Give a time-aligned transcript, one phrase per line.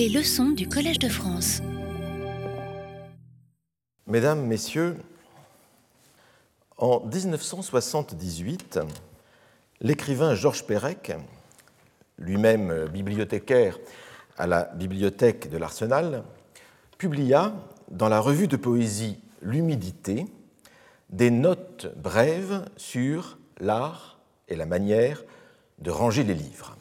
[0.00, 1.60] Les leçons du Collège de France.
[4.06, 4.96] Mesdames, Messieurs,
[6.78, 8.80] en 1978,
[9.82, 11.12] l'écrivain Georges Perec,
[12.16, 13.78] lui-même bibliothécaire
[14.38, 16.24] à la bibliothèque de l'Arsenal,
[16.96, 17.52] publia
[17.90, 20.24] dans la revue de poésie L'humidité
[21.10, 25.22] des notes brèves sur l'art et la manière
[25.78, 26.78] de ranger les livres.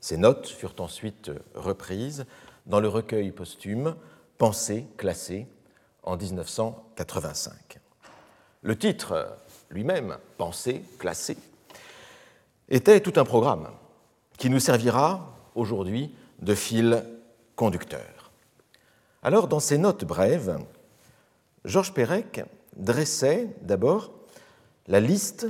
[0.00, 2.24] Ces notes furent ensuite reprises
[2.66, 3.96] dans le recueil posthume
[4.38, 5.46] Pensées classées
[6.02, 7.78] en 1985.
[8.62, 9.36] Le titre
[9.70, 11.36] lui-même, Pensées classées,
[12.70, 13.68] était tout un programme
[14.38, 17.04] qui nous servira aujourd'hui de fil
[17.54, 18.30] conducteur.
[19.22, 20.58] Alors, dans ces notes brèves,
[21.66, 22.42] Georges Perec
[22.76, 24.12] dressait d'abord
[24.86, 25.46] la liste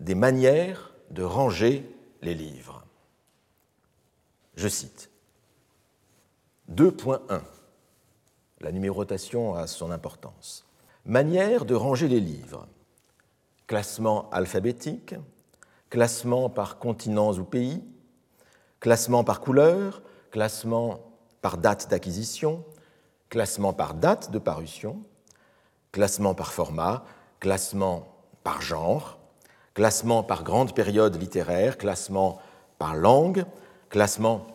[0.00, 1.88] des manières de ranger
[2.22, 2.81] les livres.
[4.56, 5.10] Je cite.
[6.70, 7.40] 2.1.
[8.60, 10.64] La numérotation a son importance.
[11.04, 12.66] Manière de ranger les livres.
[13.66, 15.14] Classement alphabétique,
[15.90, 17.82] classement par continents ou pays,
[18.80, 21.00] classement par couleur, classement
[21.40, 22.64] par date d'acquisition,
[23.30, 25.02] classement par date de parution,
[25.90, 27.04] classement par format,
[27.40, 28.08] classement
[28.44, 29.18] par genre,
[29.74, 32.40] classement par grande période littéraire, classement
[32.78, 33.44] par langue,
[33.88, 34.46] classement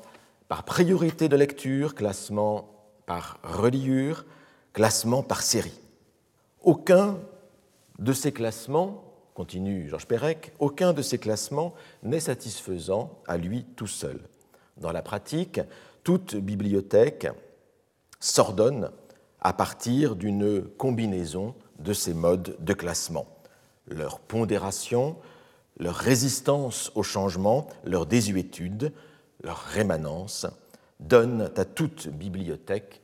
[0.47, 2.69] par priorité de lecture, classement
[3.05, 4.25] par reliure,
[4.73, 5.79] classement par série.
[6.61, 7.17] Aucun
[7.99, 9.03] de ces classements,
[9.33, 14.19] continue Georges Perec, aucun de ces classements n'est satisfaisant à lui tout seul.
[14.77, 15.59] Dans la pratique,
[16.03, 17.27] toute bibliothèque
[18.19, 18.91] s'ordonne
[19.41, 23.27] à partir d'une combinaison de ces modes de classement.
[23.87, 25.17] Leur pondération,
[25.77, 28.91] leur résistance au changement, leur désuétude,
[29.41, 30.47] leur rémanence
[30.99, 33.01] donnent à toute bibliothèque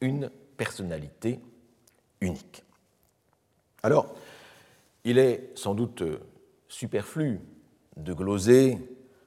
[0.00, 1.40] une personnalité
[2.20, 2.64] unique.
[3.82, 4.14] Alors,
[5.04, 6.04] il est sans doute
[6.68, 7.40] superflu
[7.96, 8.78] de gloser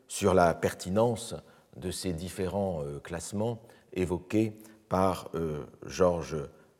[0.07, 1.35] sur la pertinence
[1.75, 3.61] de ces différents euh, classements
[3.93, 6.37] évoqués par euh, Georges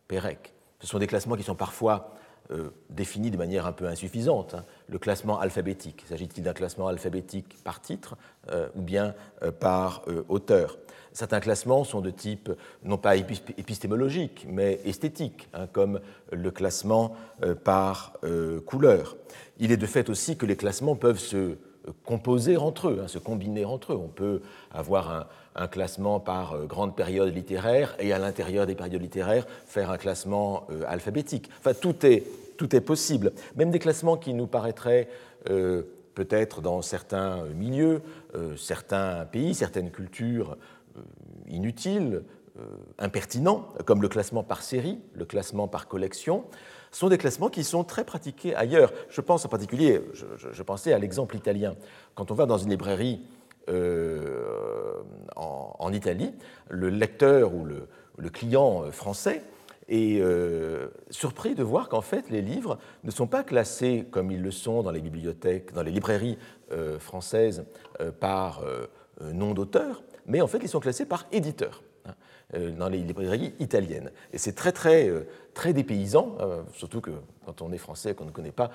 [0.08, 0.54] Perec.
[0.80, 2.15] Ce sont des classements qui sont parfois
[2.52, 4.54] euh, de manière un peu insuffisante.
[4.54, 4.66] Hein.
[4.88, 8.18] Le classement alphabétique, s'agit-il d'un classement alphabétique par titre
[8.50, 9.14] euh, ou bien
[9.60, 10.78] par auteur?
[11.12, 12.52] Certains classements sont de type
[12.84, 16.02] non pas épistémologique, mais esthétique, hein, comme
[16.32, 17.16] le classement
[17.64, 18.14] par
[18.66, 19.16] couleur.
[19.58, 21.58] Il est de fait aussi que les classements peuvent se
[22.04, 24.00] composer entre eux, hein, se combiner entre eux.
[24.02, 24.42] On peut
[24.72, 29.90] avoir un, classement par euh, grande période littéraire et à l'intérieur des périodes littéraires faire
[29.90, 31.50] un classement euh, alphabétique.
[31.60, 32.24] Enfin, tout est,
[32.58, 33.32] tout est possible.
[33.56, 35.08] Même des classements qui nous paraîtraient
[35.50, 38.02] euh, peut-être dans certains milieux,
[38.56, 40.56] certains pays, certaines cultures
[41.50, 42.24] inutiles,
[43.00, 46.46] impertinents, comme le classement par série, le classement par collection,
[46.96, 48.94] sont des classements qui sont très pratiqués ailleurs.
[49.10, 51.76] Je pense en particulier, je, pensais à l'exemple italien.
[52.16, 53.22] Quand on va dans une librairie
[53.68, 55.04] euh,
[55.36, 56.34] en, Italie,
[56.70, 59.44] le lecteur ou le, client français
[59.90, 64.42] est euh, surpris de voir qu'en fait les livres ne sont pas classés comme ils
[64.42, 66.38] le sont dans les bibliothèques, dans les librairies
[66.72, 67.66] euh, françaises
[68.20, 68.64] par
[69.22, 71.84] nom d'auteur, mais en fait ils sont classés par éditeur.
[72.56, 74.12] Euh, dans les librairies italiennes.
[74.32, 77.12] Et c'est très, très, euh, très dépaysant, euh, surtout que
[77.46, 78.72] quand on est français, qu'on ne connaît pas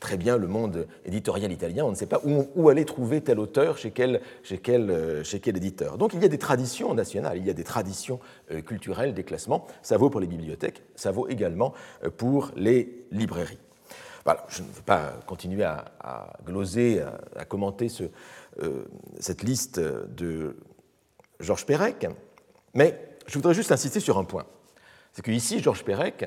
[0.00, 3.76] très bien le monde éditorial italien, on ne sait pas où, aller trouver tel auteur,
[3.76, 5.98] chez quel, chez, quel, chez quel éditeur.
[5.98, 8.18] Donc il y a des traditions nationales, il y a des traditions
[8.66, 9.66] culturelles, des classements.
[9.82, 11.74] Ça vaut pour les bibliothèques, ça vaut également
[12.16, 13.58] pour les librairies.
[14.24, 17.02] Voilà, je ne veux pas continuer à, gloser,
[17.36, 18.04] à, commenter ce,
[19.20, 20.56] cette liste de
[21.40, 22.06] Georges Perec,
[22.74, 24.46] mais je voudrais juste insister sur un point.
[25.12, 26.26] C'est qu'ici, Georges Perec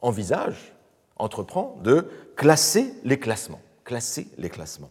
[0.00, 0.74] envisage,
[1.16, 3.60] entreprend de classer les classements.
[3.84, 4.90] Classer les classements.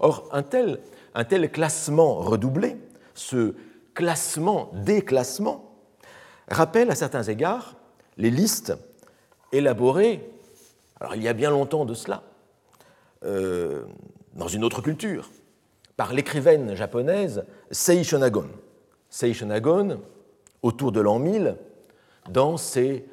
[0.00, 2.76] Or, un tel, classement redoublé,
[3.14, 3.54] ce
[3.94, 5.74] classement des classements,
[6.48, 7.76] rappelle à certains égards
[8.16, 8.74] les listes
[9.52, 10.28] élaborées,
[11.00, 12.22] alors il y a bien longtemps de cela,
[13.24, 13.84] euh,
[14.34, 15.30] dans une autre culture,
[15.96, 17.44] par l'écrivaine japonaise.
[17.70, 18.48] Sei Shonagon,
[20.62, 21.56] autour de l'an 1000
[22.30, 23.06] dans ses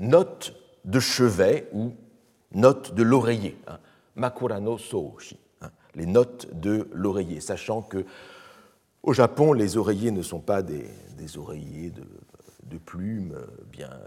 [0.00, 0.54] notes
[0.84, 1.92] de chevet ou
[2.52, 3.78] notes de l'oreiller, hein,
[4.16, 8.04] Makurano Soushi, hein, les notes de l'oreiller, sachant que
[9.02, 10.84] au Japon, les oreillers ne sont pas des,
[11.38, 13.36] oreillers de, plumes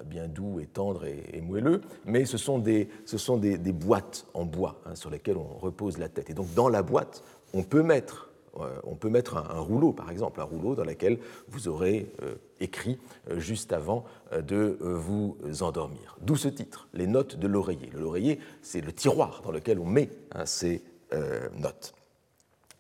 [0.06, 4.46] bien, doux et tendres et, moelleux, mais ce sont des, ce sont des, boîtes en
[4.46, 6.30] bois hein, sur lesquelles on repose la tête.
[6.30, 7.24] Et donc dans la boîte,
[7.54, 8.30] on peut mettre
[8.84, 12.12] on peut mettre un, rouleau, par exemple, un rouleau dans lequel vous aurez
[12.60, 13.00] écrit
[13.38, 16.18] juste avant de vous endormir.
[16.22, 17.90] D'où ce titre, les notes de l'oreiller.
[17.94, 20.84] L'oreiller, c'est le tiroir dans lequel on met hein, ces
[21.58, 21.96] notes.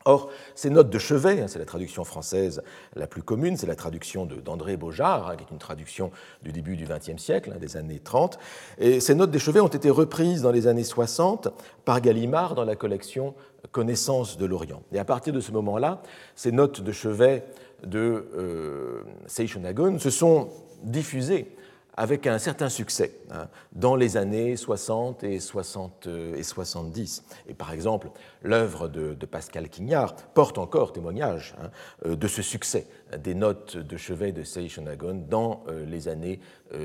[0.05, 2.61] Or, ces notes de chevet, hein, c'est la traduction française
[2.95, 6.11] la plus commune, c'est la traduction d'André Beaujard, hein, qui est une traduction
[6.41, 8.37] du début du XXe siècle, des années 30.
[8.79, 11.47] Et ces notes de chevet ont été reprises dans les années 60
[11.85, 13.33] par Gallimard dans la collection
[13.71, 14.83] Connaissance de l'Orient.
[14.91, 16.01] Et à partir de ce moment-là,
[16.35, 17.45] ces notes de chevet
[17.83, 20.49] de euh, Seishonagon se sont
[20.83, 21.47] diffusées
[21.95, 27.23] avec un certain succès hein, dans les années 60 et, 60 euh, et 70.
[27.47, 28.09] Et par exemple,
[28.41, 31.69] l'œuvre de, Pascal Quignard porte encore témoignage hein,
[32.05, 32.87] euh, de ce succès
[33.17, 36.03] des notes de chevet de Seishonagon dans, euh, les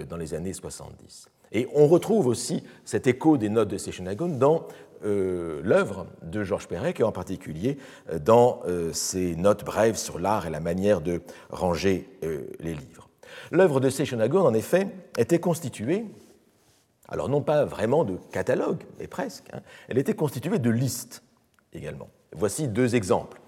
[0.08, 1.28] dans les années 70.
[1.52, 4.66] Et on retrouve aussi cet écho des notes de Seishonagon dans
[5.02, 7.78] l'œuvre de Georges Perec, et en particulier
[8.24, 8.62] dans
[8.92, 12.08] ses notes brèves sur l'art et la manière de ranger
[12.60, 13.08] les livres.
[13.50, 16.04] L'œuvre de Seishonagon, en effet, était constituée,
[17.08, 21.22] alors non pas vraiment de catalogue, mais presque, hein, elle était constituée de listes
[21.72, 22.08] également.
[22.32, 23.40] Voici deux exemples.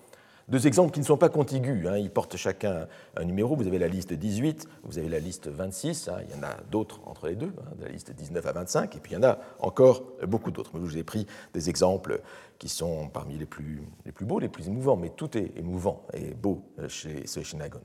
[0.51, 1.97] Deux exemples qui ne sont pas contigus, hein.
[1.97, 3.55] ils portent chacun un numéro.
[3.55, 6.19] Vous avez la liste 18, vous avez la liste 26, hein.
[6.29, 8.99] il y en a d'autres entre les deux, de la liste 19 à 25, et
[8.99, 10.73] puis il y en a encore beaucoup d'autres.
[10.75, 12.21] Je vous ai pris des exemples
[12.59, 13.81] qui sont parmi les plus,
[14.23, 17.81] beaux, les plus émouvants, mais tout est émouvant et beau chez Seishonagon.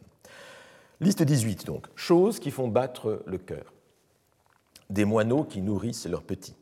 [1.01, 3.73] Liste 18 donc, choses qui font battre le cœur.
[4.89, 6.55] Des moineaux qui nourrissent leurs petits.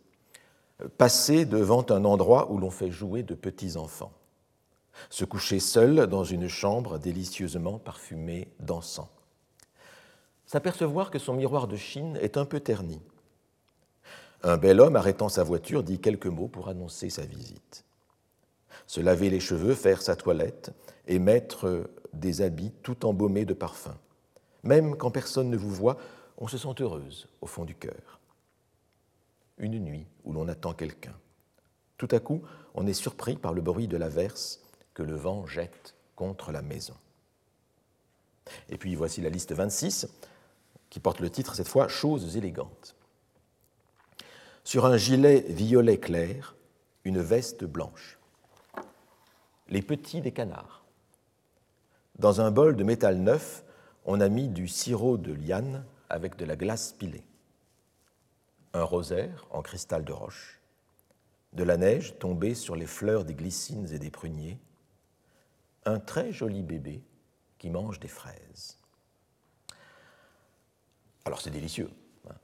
[0.98, 4.12] Passer devant un endroit où l'on fait jouer de petits enfants.
[5.10, 9.08] Se coucher seul dans une chambre délicieusement parfumée d'encens.
[10.46, 13.02] S'apercevoir que son miroir de Chine est un peu terni.
[14.44, 17.86] Un bel homme arrêtant sa voiture dit quelques mots pour annoncer sa visite.
[18.88, 20.72] Se laver les cheveux, faire sa toilette
[21.08, 23.98] et mettre des habits tout embaumés de parfum
[24.64, 25.98] même quand personne ne vous voit,
[26.38, 28.20] on se sent heureuse au fond du cœur.
[29.58, 31.16] Une nuit où l'on attend quelqu'un.
[31.98, 32.42] Tout à coup,
[32.74, 34.63] on est surpris par le bruit de la verse
[34.94, 36.96] que le vent jette contre la maison.
[38.70, 40.08] Et puis voici la liste 26,
[40.90, 42.96] qui porte le titre cette fois Choses élégantes.
[44.64, 46.56] Sur un gilet violet clair,
[47.04, 48.20] une veste blanche.
[49.70, 50.84] Les petits des canards.
[52.20, 53.64] Dans un bol de métal neuf,
[54.06, 57.26] on a mis du sirop de liane avec de la glace pilée,
[58.74, 60.62] un rosaire en cristal de roche,
[61.54, 64.60] de la neige tombée sur les fleurs des glycines et des pruniers,
[65.86, 67.02] un très joli bébé
[67.58, 68.78] qui mange des fraises.
[71.26, 71.90] Alors c'est délicieux,
[72.30, 72.36] hein,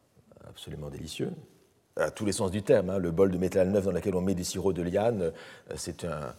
[0.47, 1.33] absolument délicieux
[1.99, 2.89] à tous les sens du terme.
[2.89, 2.97] Hein.
[2.97, 5.31] Le bol de métal neuf dans lequel on met des sirops de liane, euh,
[5.75, 6.33] c'est un,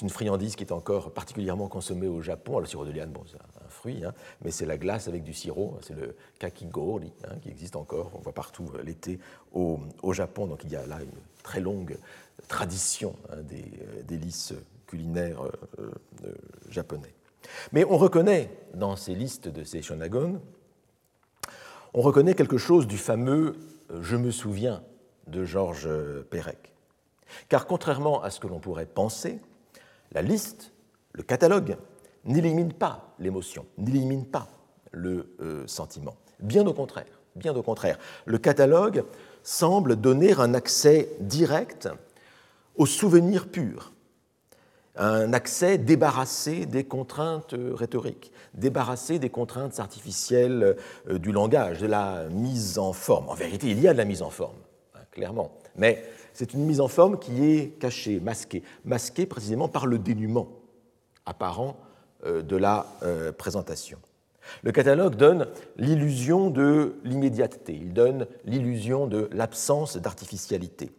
[0.00, 2.58] une friandise qui est encore particulièrement consommée au Japon.
[2.58, 5.32] le sirop de liane, bon, c'est un, fruit, hein, mais c'est la glace avec du
[5.32, 7.12] sirop, c'est le kakigori,
[7.42, 9.18] qui existe encore, on voit partout euh, l'été
[9.52, 9.80] au,
[10.12, 10.46] Japon.
[10.46, 11.96] Donc il y a là une très longue
[12.46, 14.52] tradition des euh, délices
[14.86, 15.42] culinaires
[16.68, 17.14] japonais.
[17.72, 20.40] Mais on reconnaît dans ces listes de ces shonagon,
[21.92, 23.56] on reconnaît quelque chose du fameux
[24.00, 24.82] je me souviens
[25.26, 25.88] de Georges
[26.30, 26.72] Perec.
[27.48, 29.40] Car contrairement à ce que l'on pourrait penser,
[30.12, 30.72] la liste,
[31.12, 31.76] le catalogue,
[32.24, 34.48] n'élimine pas l'émotion, n'élimine pas
[34.92, 36.16] le euh, sentiment.
[36.40, 37.98] Bien au contraire, bien au contraire.
[38.24, 39.04] Le catalogue
[39.42, 41.88] semble donner un accès direct
[42.76, 43.92] au souvenir pur,
[44.96, 50.76] un accès débarrassé des contraintes rhétoriques, débarrassé des contraintes artificielles
[51.08, 53.28] euh, du langage, de la mise en forme.
[53.28, 54.54] En vérité, il y a de la mise en forme
[55.14, 55.52] clairement.
[55.76, 60.48] Mais c'est une mise en forme qui est cachée, masquée, masquée précisément par le dénuement
[61.24, 61.76] apparent
[62.26, 63.98] euh, de la euh, présentation.
[64.62, 65.46] Le catalogue donne
[65.78, 70.90] l'illusion de l'immédiateté, il donne l'illusion de l'absence d'artificialité.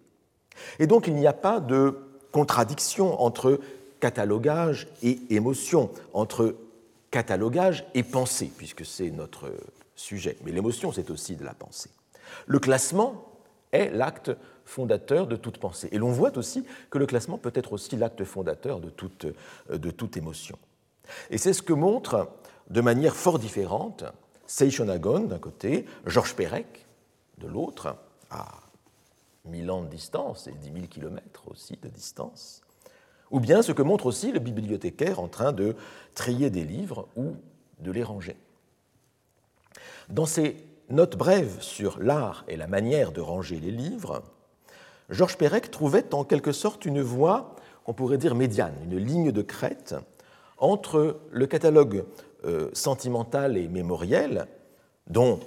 [0.79, 1.99] Et donc il n'y a pas de
[2.31, 3.59] contradiction entre
[4.05, 6.55] catalogage et émotion, entre
[7.09, 9.51] catalogage et pensée, puisque c'est notre
[9.95, 10.37] sujet.
[10.45, 11.89] Mais l'émotion, c'est aussi de la pensée.
[12.45, 13.25] Le classement
[13.71, 14.29] est l'acte
[14.63, 15.89] fondateur de toute pensée.
[15.91, 19.25] Et l'on voit aussi que le classement peut être aussi l'acte fondateur de toute,
[19.71, 20.59] euh, de toute émotion.
[21.31, 22.29] Et c'est ce que montre
[22.69, 24.03] de manière fort différente
[24.45, 26.85] Seishonagon d'un côté, Georges Perec
[27.39, 27.95] de l'autre,
[28.29, 28.45] à
[29.45, 32.61] 1000 ans de distance et 10 000 kilomètres aussi de distance,
[33.31, 35.75] ou bien ce que montre aussi le bibliothécaire en train de
[36.13, 37.35] trier des livres ou
[37.79, 38.37] de les ranger.
[40.09, 40.55] Dans ces
[40.89, 44.23] note brève sur l'art et la manière de ranger les livres,
[45.09, 49.41] Georges Perec trouvait en quelque sorte une voie qu'on pourrait dire médiane, une ligne de
[49.41, 49.95] crête
[50.57, 52.05] entre le catalogue
[52.45, 54.47] euh, sentimental et mémoriel,
[55.07, 55.39] dont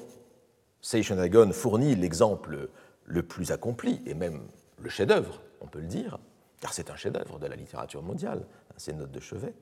[0.81, 2.69] Seychanagon fournit l'exemple
[3.05, 4.43] le plus accompli, et même
[4.81, 6.19] le chef-d'œuvre, on peut le dire,
[6.61, 9.55] car c'est un chef-d'œuvre de la littérature mondiale, hein, ces notes de chevet.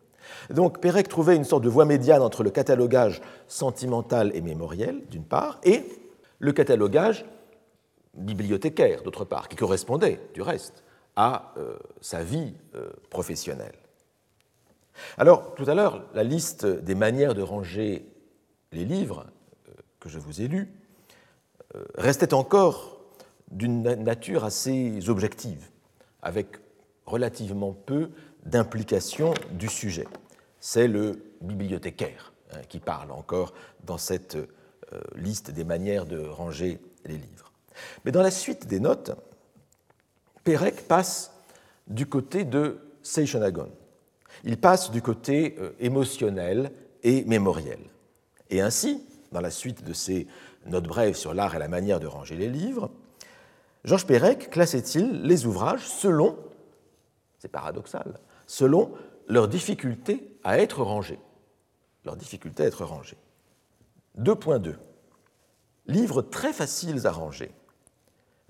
[0.50, 5.24] Donc Pérec trouvait une sorte de voie médiane entre le catalogage sentimental et mémoriel, d'une
[5.24, 5.84] part, et
[6.38, 7.24] le catalogage
[8.14, 10.84] bibliothécaire, d'autre part, qui correspondait, du reste,
[11.16, 13.74] à euh, sa vie euh, professionnelle.
[15.18, 18.06] Alors, tout à l'heure, la liste des manières de ranger
[18.72, 19.26] les livres
[19.68, 20.68] euh, que je vous ai lus
[21.98, 23.00] restait encore
[23.50, 25.68] d'une nature assez objective,
[26.22, 26.56] avec
[27.06, 28.10] relativement peu
[28.44, 30.06] d'implication du sujet.
[30.60, 34.36] C'est le bibliothécaire hein, qui parle encore dans cette
[35.16, 37.52] liste des manières de ranger les livres.
[38.04, 39.12] Mais dans la suite des notes,
[40.44, 41.32] Pérec passe
[41.88, 43.70] du côté de Seishonagon.
[44.44, 46.70] Il passe du côté euh, émotionnel
[47.02, 47.78] et mémoriel.
[48.50, 50.26] Et ainsi, dans la suite de ses
[50.66, 52.90] notes brèves sur l'art et la manière de ranger les livres,
[53.84, 56.36] Georges Pérec classait-il les ouvrages selon,
[57.46, 58.92] c'est paradoxal, selon
[59.28, 61.20] leur difficulté à être rangés.
[62.04, 63.16] Leur difficulté à être rangés.
[64.18, 64.74] 2.2.
[65.86, 67.52] Livres très faciles à ranger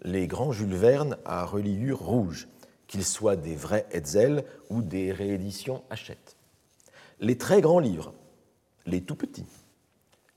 [0.02, 2.48] les grands Jules Verne à reliure rouge,
[2.86, 6.36] qu'ils soient des vrais Hetzel ou des rééditions Hachette.
[7.20, 8.14] Les très grands livres,
[8.86, 9.46] les tout petits,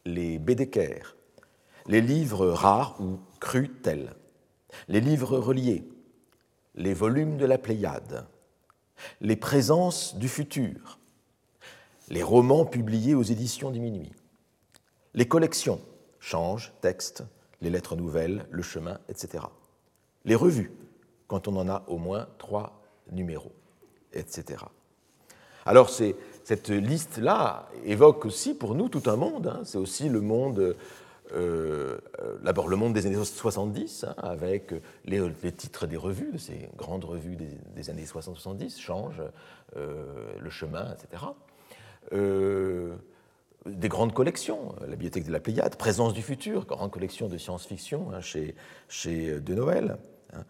[0.05, 1.15] les Bédéker,
[1.87, 4.13] les livres rares ou crus tels,
[4.87, 5.87] les livres reliés,
[6.75, 8.25] les volumes de la Pléiade,
[9.21, 10.99] les présences du futur,
[12.09, 14.11] les romans publiés aux éditions du minuit,
[15.13, 15.81] les collections,
[16.19, 17.23] changes, textes,
[17.61, 19.43] les lettres nouvelles, le chemin, etc.
[20.25, 20.71] Les revues,
[21.27, 23.53] quand on en a au moins trois numéros,
[24.13, 24.63] etc.
[25.65, 29.47] Alors cette liste-là évoque aussi pour nous tout un monde.
[29.47, 29.61] Hein.
[29.65, 30.75] C'est aussi le monde,
[31.33, 31.97] euh,
[32.43, 34.73] d'abord le monde des années 70, hein, avec
[35.05, 37.37] les, titres des revues, de ces grandes revues
[37.75, 39.21] des, années 60-70, Change,
[39.77, 41.23] euh, Le Chemin, etc
[43.65, 48.11] des grandes collections, la bibliothèque de la Pléiade, Présence du futur, grande collection de science-fiction
[48.13, 48.55] hein, chez,
[48.87, 49.97] chez euh, De Noël,
[50.33, 50.43] hein.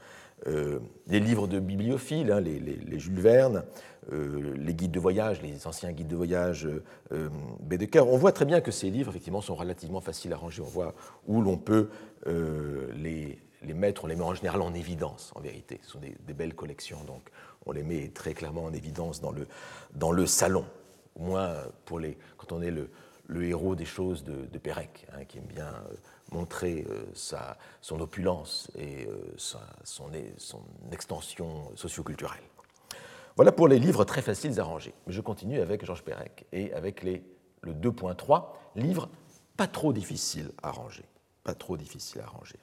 [0.47, 3.63] Euh, les livres de bibliophiles, hein, les, Jules Verne,
[4.11, 6.67] euh, les guides de voyage, les anciens guides de voyage
[7.11, 7.29] euh,
[7.61, 8.07] Bédeker.
[8.07, 10.61] On voit très bien que ces livres, effectivement, sont relativement faciles à ranger.
[10.61, 10.93] On voit
[11.27, 11.89] où l'on peut
[12.25, 13.37] les,
[13.73, 15.79] mettre, on les met en général en évidence, en vérité.
[15.83, 17.29] Ce sont des, belles collections, donc
[17.65, 19.47] on les met très clairement en évidence dans le,
[19.93, 20.65] dans le salon
[21.19, 21.55] au moins
[21.85, 22.89] pour les, quand on est le,
[23.43, 25.95] héros des choses de, Pérec, hein, qui aime bien euh,
[26.31, 32.43] montrer euh, sa, son opulence et euh, son, son, extension socioculturelle.
[33.35, 34.93] Voilà pour les livres très faciles à ranger.
[35.07, 37.23] Mais je continue avec Georges Pérec et avec les,
[37.61, 38.45] le 2.3,
[38.75, 39.09] livres
[39.57, 41.05] pas trop difficiles à ranger.
[41.43, 42.59] Pas trop difficiles à ranger.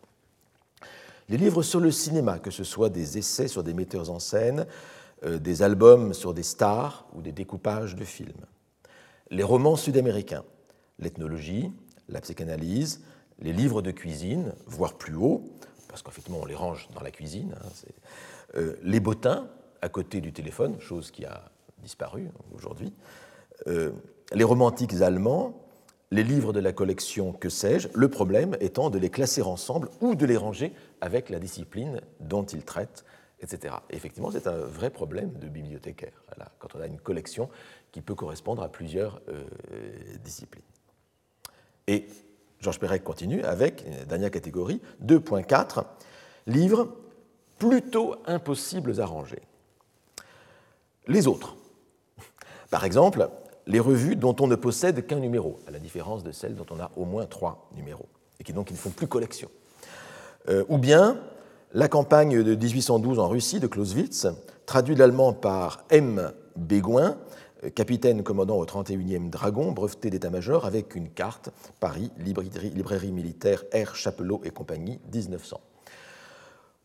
[1.29, 4.67] Les livres sur le cinéma, que ce soit des essais sur des metteurs en scène,
[5.25, 8.47] euh, des albums sur des stars ou des découpages de films.
[9.31, 10.45] Les romans sud-américains,
[10.99, 11.73] l'ethnologie,
[12.09, 13.03] la psychanalyse,
[13.41, 15.45] les livres de cuisine, voire plus haut,
[15.89, 17.69] parce qu'effectivement on les range dans la cuisine, hein,
[18.57, 19.49] euh, les bottins
[19.83, 22.93] à côté du téléphone, chose qui a disparu aujourd'hui,
[23.67, 23.93] euh,
[24.33, 25.63] les romantiques allemands,
[26.11, 30.15] les livres de la collection que sais-je, le problème étant de les classer ensemble ou
[30.15, 33.05] de les ranger avec la discipline dont ils traitent
[33.41, 33.75] etc.
[33.91, 36.25] effectivement, c'est un vrai problème de bibliothécaire,
[36.59, 37.49] quand on a une collection
[37.93, 39.45] qui peut correspondre à plusieurs euh,
[40.23, 40.65] disciplines.
[41.87, 42.07] Et
[42.61, 45.85] Georges Perec continue avec, dernière catégorie, 2.4,
[46.47, 46.89] livres
[47.59, 49.43] plutôt impossibles à ranger.
[51.07, 51.57] Les autres.
[52.71, 53.29] Par exemple,
[53.67, 56.81] les revues dont on ne possède qu'un numéro, à la différence de celles dont on
[56.81, 58.09] a au moins trois numéros,
[58.41, 59.49] et qui donc ne font plus collection.
[60.49, 61.21] Euh, ou bien
[61.73, 64.29] la campagne de 1812 en Russie de Clausewitz,
[64.67, 66.33] traduit l'allemand par M.
[66.57, 67.19] Bégoin,
[67.75, 73.95] capitaine commandant au 31e Dragon, breveté d'état-major, avec une carte, Paris, librairie, militaire R.
[73.95, 75.61] Chapelot et compagnie, 1900.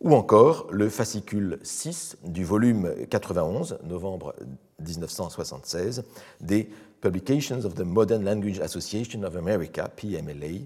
[0.02, 4.34] Ou encore le fascicule 6 du volume 91, novembre
[4.80, 6.04] 1976,
[6.40, 6.70] des
[7.02, 10.66] Publications of the Modern Language Association of America, PMLA,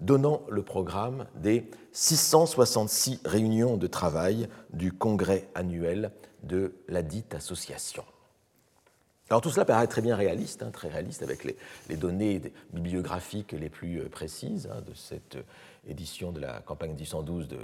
[0.00, 6.10] donnant le programme des 666 réunions de travail du congrès annuel
[6.42, 8.04] de la dite association.
[9.30, 12.42] Alors tout cela paraît très bien réaliste, hein, très réaliste avec les, données
[12.74, 15.38] bibliographiques les plus euh, précises hein, de cette
[15.88, 17.58] édition de la campagne 1812 de,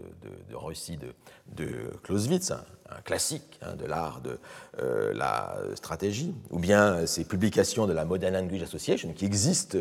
[0.54, 1.66] Russie de,
[2.02, 2.64] Clausewitz, un,
[3.04, 4.38] classique hein, de l'art de
[4.78, 9.78] euh, la stratégie, ou bien ces publications de la Modern Language Association qui existent,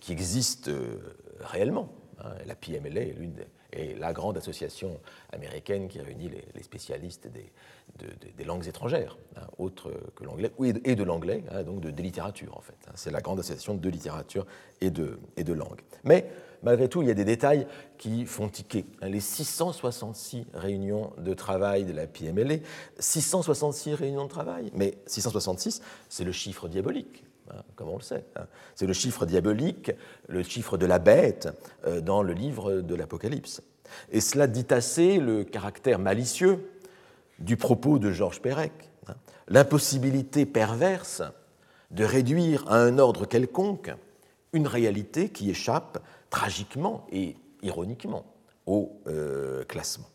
[0.00, 0.98] qui existent euh,
[1.40, 1.88] réellement.
[2.46, 3.32] la PMLA est l'une
[3.72, 5.00] est la grande association
[5.32, 10.52] américaine qui réunit les, spécialistes des, langues étrangères, hein, autres que l'anglais,
[10.84, 12.76] et de l'anglais, hein, donc de, des littératures en fait.
[12.88, 12.92] Hein.
[12.94, 14.46] C'est la grande association de littérature
[14.80, 15.80] et de, et de langue.
[16.04, 16.28] Mais
[16.62, 17.66] malgré tout, il y a des détails
[17.98, 18.84] qui font tiquer.
[19.02, 22.56] Les 666 réunions de travail de la PMLA,
[22.98, 27.24] 666 réunions de travail, mais 666, c'est le chiffre diabolique.
[27.50, 28.24] Hein, comme on le sait.
[28.36, 28.46] Hein.
[28.74, 29.92] C'est le chiffre diabolique,
[30.28, 31.48] le chiffre de la bête
[31.86, 33.62] euh, dans le livre de l'Apocalypse.
[34.10, 36.70] Et cela dit assez le caractère malicieux
[37.38, 38.72] du propos de Georges Perec,
[39.08, 39.14] hein.
[39.48, 41.22] l'impossibilité perverse
[41.90, 43.92] de réduire à un ordre quelconque
[44.52, 48.24] une réalité qui échappe tragiquement et ironiquement
[48.66, 50.06] au euh, classement.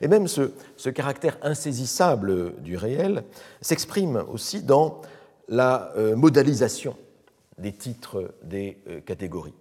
[0.00, 3.24] Et même ce, ce, caractère insaisissable du réel
[3.60, 5.02] s'exprime aussi dans
[5.48, 6.96] la euh, modalisation
[7.58, 9.54] des titres des euh, catégories.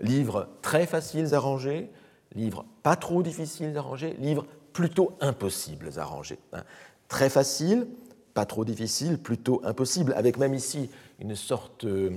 [0.00, 1.90] Livres très faciles à ranger,
[2.34, 6.38] livres pas trop difficiles à ranger, livres plutôt impossibles à ranger.
[6.52, 6.64] Hein.
[7.08, 7.86] Très facile,
[8.34, 12.10] pas trop difficile, plutôt impossible, avec même ici une sorte euh,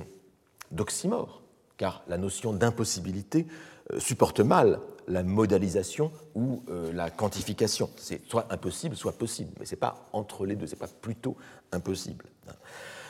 [0.71, 1.41] d'oxymore,
[1.77, 3.45] car la notion d'impossibilité
[3.99, 7.91] supporte mal la modalisation ou la quantification.
[7.97, 10.87] C'est soit impossible, soit possible, mais ce n'est pas entre les deux, ce n'est pas
[10.87, 11.37] plutôt
[11.71, 12.25] impossible.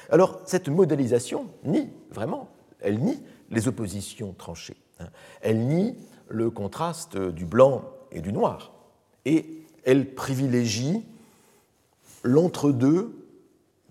[0.10, 4.78] Alors, cette modélisation nie, vraiment, elle nie les oppositions tranchées.
[5.00, 5.08] Hein.
[5.42, 5.96] Elle nie
[6.28, 8.74] le contraste du blanc et du noir.
[9.26, 11.04] Et elle privilégie
[12.24, 13.16] l'entre-deux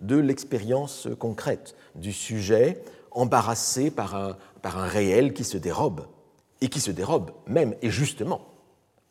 [0.00, 6.06] de l'expérience concrète du sujet embarrassé par un réel qui se dérobe,
[6.60, 8.40] et qui se dérobe même et justement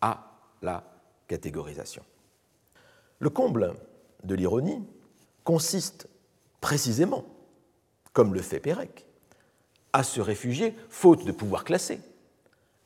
[0.01, 0.31] à
[0.61, 0.83] la
[1.27, 2.03] catégorisation.
[3.19, 3.75] Le comble
[4.23, 4.83] de l'ironie
[5.43, 6.07] consiste
[6.63, 7.25] précisément,
[8.13, 9.05] comme le fait Pérec,
[9.91, 11.99] à se réfugier, faute de pouvoir classer,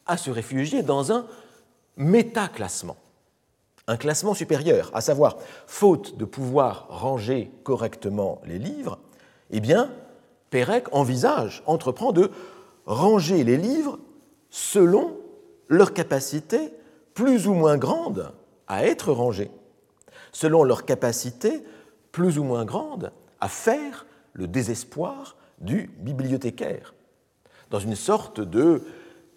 [0.08, 1.28] à se réfugier dans un
[1.96, 2.98] métaclassement,
[3.86, 5.38] un classement supérieur, à savoir,
[5.68, 8.98] faute de pouvoir ranger correctement les livres,
[9.52, 9.92] eh bien,
[10.50, 12.32] Pérec envisage, entreprend de
[12.88, 14.00] ranger les livres
[14.50, 15.16] selon
[15.68, 16.74] leur capacité
[17.14, 18.34] plus ou moins grande
[18.68, 19.52] à être rangés,
[20.32, 21.64] selon leur capacité
[22.12, 26.94] plus ou moins grande à faire le désespoir du bibliothécaire,
[27.70, 28.84] dans une sorte de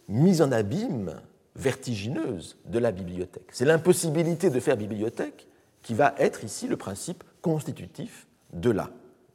[0.09, 1.21] mise en abîme
[1.57, 3.49] vertigineuse de la bibliothèque.
[3.53, 5.47] C'est l'impossibilité de faire bibliothèque
[5.83, 8.91] qui va être ici le principe constitutif de la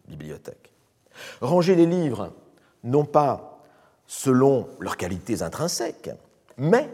[0.08, 0.71] bibliothèque.
[1.41, 2.34] Ranger les livres,
[2.84, 3.63] non pas
[4.06, 6.12] selon leurs qualités intrinsèques,
[6.58, 6.89] mais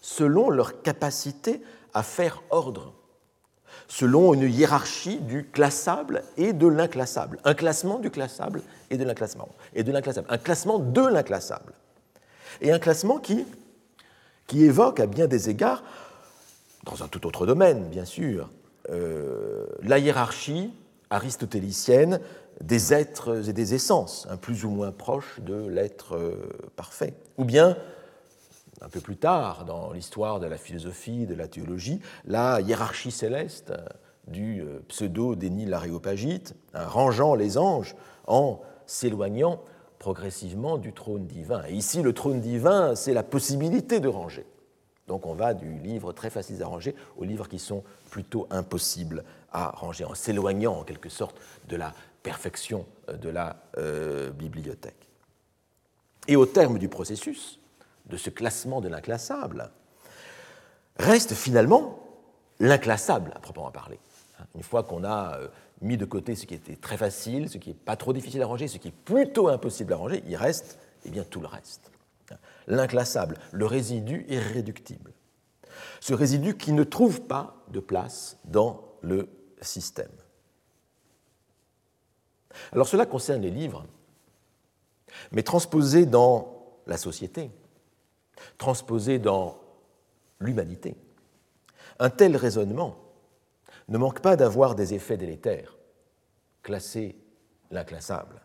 [0.00, 2.94] selon leur capacité à faire ordre
[3.86, 7.38] selon une hiérarchie du classable et de l'inclassable.
[7.44, 9.48] Un classement du classable et de l'inclassement.
[9.74, 10.26] Et de l'inclassable.
[10.30, 11.72] Un classement de l'inclassable.
[12.60, 13.46] Et un classement qui,
[14.46, 15.82] qui évoque à bien des égards,
[16.84, 18.48] dans un tout autre domaine, bien sûr,
[18.90, 20.72] euh, la hiérarchie
[21.10, 22.20] aristotélicienne
[22.62, 26.34] des êtres et des essences, un plus ou moins proche de l'être euh,
[26.76, 27.14] parfait.
[27.36, 27.76] Ou bien
[28.80, 33.72] un peu plus tard dans l'histoire de la philosophie, de la théologie, la hiérarchie céleste
[34.26, 39.60] du euh, pseudo-déni l'aréopagite, hein, rangeant les anges en s'éloignant
[39.98, 41.62] progressivement du trône divin.
[41.68, 44.46] Et ici, le trône divin, c'est la possibilité de ranger.
[45.08, 49.24] Donc on va du livre très facile à ranger aux livres qui sont plutôt impossibles
[49.50, 51.36] à ranger, en s'éloignant en quelque sorte
[51.68, 55.08] de la perfection euh, de la euh, bibliothèque.
[56.28, 57.58] Et au terme du processus,
[58.08, 59.70] de ce classement de l'inclassable,
[60.96, 62.00] reste finalement
[62.60, 64.00] l'inclassable à proprement parler.
[64.54, 65.48] Une fois qu'on a euh,
[65.80, 68.46] mis de côté ce qui était très facile, ce qui n'est pas trop difficile à
[68.46, 71.90] ranger, ce qui est plutôt impossible à ranger, il reste eh bien, tout le reste.
[72.66, 75.12] L'inclassable, le résidu irréductible.
[76.00, 79.28] Ce résidu qui ne trouve pas de place dans le
[79.60, 80.10] système.
[82.72, 83.86] Alors cela concerne les livres,
[85.32, 87.50] mais transposé dans la société,
[88.56, 89.58] transposé dans
[90.40, 90.96] l'humanité.
[91.98, 92.96] Un tel raisonnement
[93.88, 95.76] ne manque pas d'avoir des effets délétères,
[96.62, 97.16] classer
[97.70, 98.40] l'inclassable.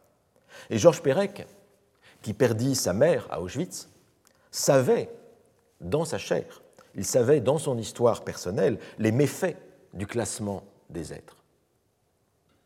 [0.70, 1.46] Et Georges Perec,
[2.22, 3.90] qui perdit sa mère à Auschwitz,
[4.52, 5.10] savait
[5.82, 6.62] dans sa chair,
[6.96, 9.58] il savait dans son histoire personnelle les méfaits
[9.94, 11.44] du classement des êtres.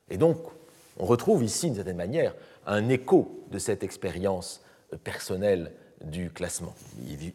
[0.10, 0.38] Et donc,
[1.00, 2.36] On retrouve ici, d'une certaine manière,
[2.66, 4.62] un écho de cette expérience
[5.04, 6.76] personnelle du classement,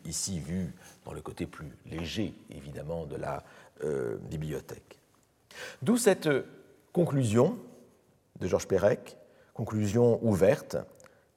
[0.05, 0.73] ici vu
[1.05, 3.43] dans le côté plus léger, évidemment, de la
[3.85, 4.99] euh, bibliothèque.
[5.83, 6.29] D'où cette
[6.93, 7.59] conclusion
[8.41, 9.17] de Georges Perec,
[9.55, 10.77] conclusion ouverte,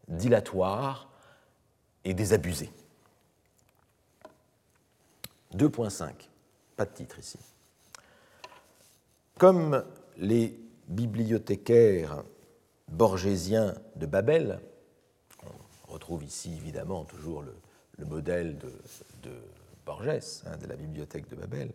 [0.07, 1.09] dilatoire
[2.03, 2.71] et désabusée.
[5.55, 6.11] 2.5,
[6.75, 7.39] pas de titre ici.
[9.37, 9.83] Comme
[10.17, 10.57] les
[10.87, 12.23] bibliothécaires
[12.89, 14.59] borgésiens de Babel,
[15.95, 19.31] retrouve ici évidemment toujours le, modèle de,
[19.85, 21.71] Borges, hein, de la bibliothèque de Babel,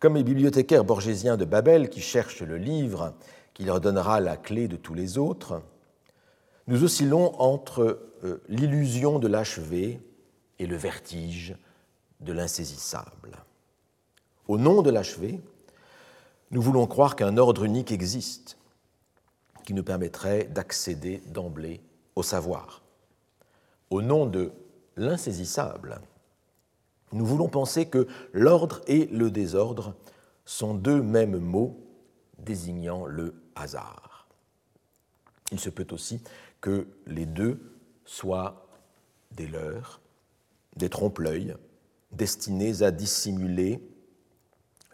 [0.00, 3.14] comme les bibliothécaires borgésiens de Babel qui cherchent le livre
[3.52, 5.60] qui leur donnera la clé de tous les autres,
[6.66, 10.00] nous oscillons entre euh, l'illusion de l'achevé
[10.58, 11.54] et le vertige
[12.20, 13.36] de l'insaisissable.
[14.48, 15.40] Au nom de l'achevé,
[16.50, 18.56] nous voulons croire qu'un ordre unique existe
[19.64, 21.80] qui nous permettrait d'accéder d'emblée
[22.16, 22.81] au savoir.
[23.92, 24.52] Au nom de
[24.96, 26.00] l'insaisissable,
[27.12, 29.94] nous voulons penser que l'ordre et le désordre
[30.46, 31.76] sont deux mêmes mots
[32.38, 34.28] désignant le hasard.
[35.50, 36.22] Il se peut aussi
[36.62, 37.60] que les deux
[38.06, 38.66] soient
[39.32, 40.00] des leurs,
[40.76, 41.54] des trompe-l'œil,
[42.12, 43.78] destinés à dissimuler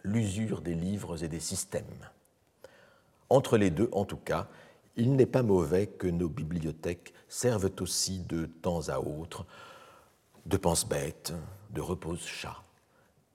[0.03, 1.85] l'usure des livres et des systèmes.
[3.29, 4.49] Entre les deux, en tout cas,
[4.95, 9.45] il n'est pas mauvais que nos bibliothèques servent aussi de temps à autre
[10.45, 11.33] de pense-bête,
[11.69, 12.63] de repose-chat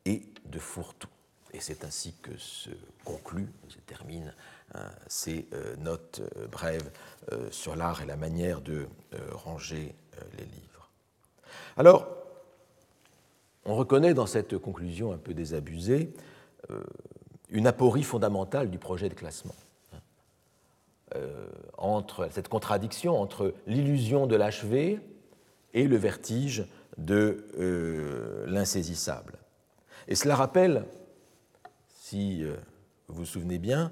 [0.05, 1.09] et de fourre-tout.
[1.53, 2.71] Et c'est ainsi que se
[3.05, 4.35] conclut, se termine
[4.75, 6.91] hein, ces euh, notes euh, brèves
[7.33, 8.89] euh, sur l'art et la manière de
[9.33, 9.95] ranger
[10.37, 10.91] les livres.
[11.77, 12.09] Alors,
[13.65, 16.13] on reconnaît dans cette conclusion un peu désabusée
[17.51, 19.55] une aporie fondamentale du projet de classement.
[21.13, 21.19] Hein.
[21.77, 25.01] entre cette contradiction entre l'illusion de l'achevé
[25.73, 29.39] et le vertige de l'insaisissable.
[30.09, 30.85] Et cela rappelle
[32.05, 32.55] si euh,
[33.09, 33.91] vous vous souvenez bien,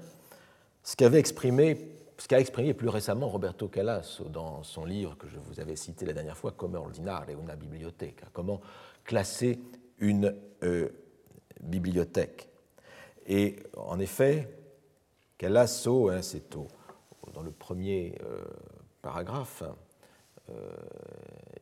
[0.83, 5.37] ce qu'avait exprimé ce qu'a exprimé plus récemment Roberto Calasso dans son livre que je
[5.39, 8.61] vous avais cité la dernière fois, Come ordinare una biblioteca, comment
[9.03, 9.59] classer
[9.97, 10.89] une euh,
[11.59, 12.47] bibliothèque.
[13.25, 14.47] Et en effet,
[15.37, 16.49] Calasso, hein, c'est
[17.33, 18.43] dans le premier euh,
[19.01, 19.63] paragraphe,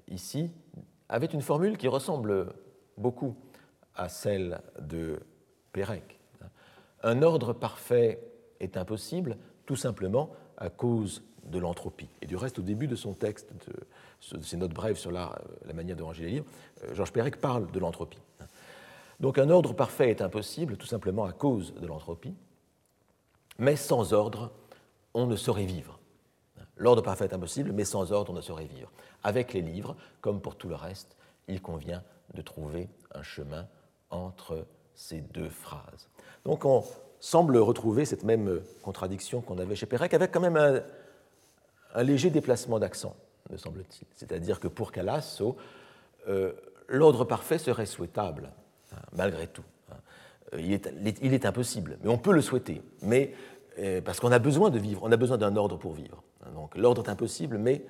[0.08, 0.50] ici,
[1.08, 2.52] avait une formule qui ressemble
[2.98, 3.36] beaucoup
[3.96, 5.20] à celle de
[5.72, 6.20] Pérec.
[7.04, 8.20] Un ordre parfait
[8.60, 12.10] est impossible tout simplement à cause de l'entropie.
[12.22, 13.52] Et du reste, au début de son texte,
[14.32, 15.42] de ses notes brèves sur la,
[15.74, 16.46] manière de ranger les livres,
[16.84, 18.20] euh, Georges Perec parle de l'entropie.
[19.20, 22.34] Donc un ordre parfait est impossible tout simplement à cause de l'entropie,
[23.60, 24.52] mais sans ordre,
[25.14, 26.00] on ne saurait vivre.
[26.78, 28.92] L'ordre parfait est impossible, mais sans ordre, on ne saurait vivre.
[29.24, 31.16] Avec les livres, comme pour tout le reste,
[31.48, 33.68] il convient de trouver un chemin
[34.10, 36.10] entre ces deux phrases.
[36.46, 36.84] Donc on
[37.20, 40.58] semble retrouver cette même contradiction qu'on avait chez Pérec, avec quand même
[41.94, 43.16] un, léger déplacement d'accent,
[43.50, 44.08] me semble-t-il.
[44.16, 45.56] C'est-à-dire que pour Calasso,
[46.28, 46.54] euh,
[46.88, 48.50] l'ordre parfait serait souhaitable,
[48.94, 49.64] hein, malgré tout.
[49.92, 49.96] Hein.
[50.58, 50.74] Il,
[51.34, 52.82] est, impossible, mais on peut le souhaiter.
[53.02, 53.51] Mais euh,
[54.04, 56.24] parce qu'on a besoin de vivre, on a besoin d'un ordre pour vivre.
[56.54, 57.86] Donc l'ordre est impossible, mais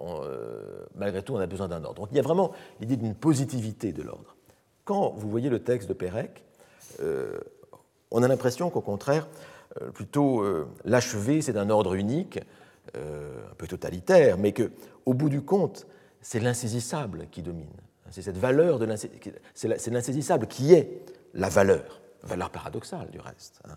[0.00, 2.02] euh, malgré tout, on a besoin d'un ordre.
[2.02, 4.36] Donc il y a vraiment l'idée d'une positivité de l'ordre.
[4.84, 6.44] Quand vous voyez le texte de Pérec,
[7.00, 7.38] euh,
[8.10, 9.26] on a l'impression qu'au contraire,
[9.80, 12.40] euh, plutôt euh, l'achevé, c'est un ordre unique,
[12.94, 15.86] un peu totalitaire, mais qu'au bout du compte,
[16.20, 17.72] c'est l'insaisissable qui domine.
[18.10, 21.00] C'est cette valeur de l'insaisissable qui est
[21.32, 23.76] la valeur, valeur paradoxale du reste, hein,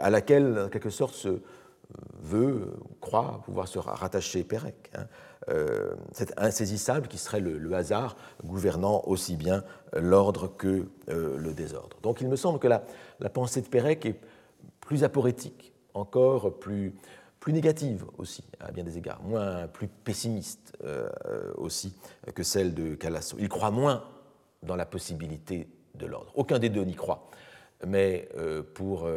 [0.00, 1.40] à laquelle, en quelque sorte, se
[2.20, 4.90] veut, croit pouvoir se rattacher Pérec.
[4.94, 5.06] Hein.
[5.50, 11.98] Euh, cet insaisissable qui serait le, hasard gouvernant aussi bien l'ordre que euh, le désordre.
[12.02, 12.82] Donc il me semble que la,
[13.28, 14.18] pensée de Pérec est
[14.80, 16.94] plus aporétique, encore plus,
[17.40, 21.10] plus négative aussi, à bien des égards, moins, plus pessimiste euh,
[21.56, 21.94] aussi
[22.34, 23.36] que celle de Calasso.
[23.38, 24.04] Il croit moins
[24.62, 26.32] dans la possibilité de l'ordre.
[26.36, 27.28] Aucun des deux n'y croit.
[27.86, 28.28] Mais
[28.74, 29.08] pour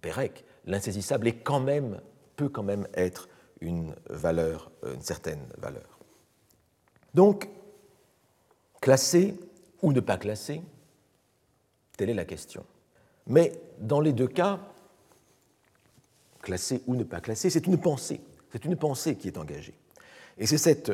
[0.00, 2.00] Pérec, l'insaisissable est quand même,
[2.36, 3.28] peut quand même être
[3.60, 5.98] une valeur, une certaine valeur.
[7.14, 7.48] Donc,
[8.80, 9.34] classer
[9.82, 10.62] ou ne pas classer,
[11.96, 12.64] telle est la question.
[13.26, 14.60] Mais dans les deux cas,
[16.40, 18.20] classer ou ne pas classer, c'est une pensée.
[18.52, 19.74] C'est une pensée qui est engagée.
[20.38, 20.92] Et c'est cette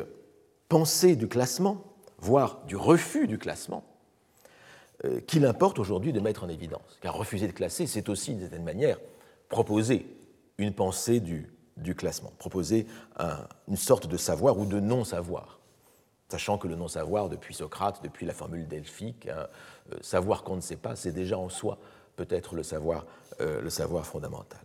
[0.67, 1.83] pensée du classement,
[2.17, 3.94] voire du refus du classement, euh,
[5.27, 6.97] qu'il importe aujourd'hui de mettre en évidence.
[7.01, 8.99] Car refuser de classer, c'est aussi, d'une certaine manière,
[9.49, 10.07] proposer
[10.57, 11.49] une pensée du,
[11.95, 12.87] classement, proposer
[13.67, 15.59] une sorte de savoir ou de non-savoir,
[16.29, 19.47] sachant que le non-savoir, depuis Socrate, depuis la formule delphique, hein,
[19.93, 21.77] euh, savoir qu'on ne sait pas, c'est déjà en soi
[22.15, 23.05] peut-être le savoir,
[23.41, 23.69] euh,
[24.03, 24.61] fondamental.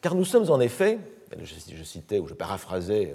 [0.00, 0.98] Car nous sommes en effet,
[1.40, 3.14] je, citais ou je paraphrasais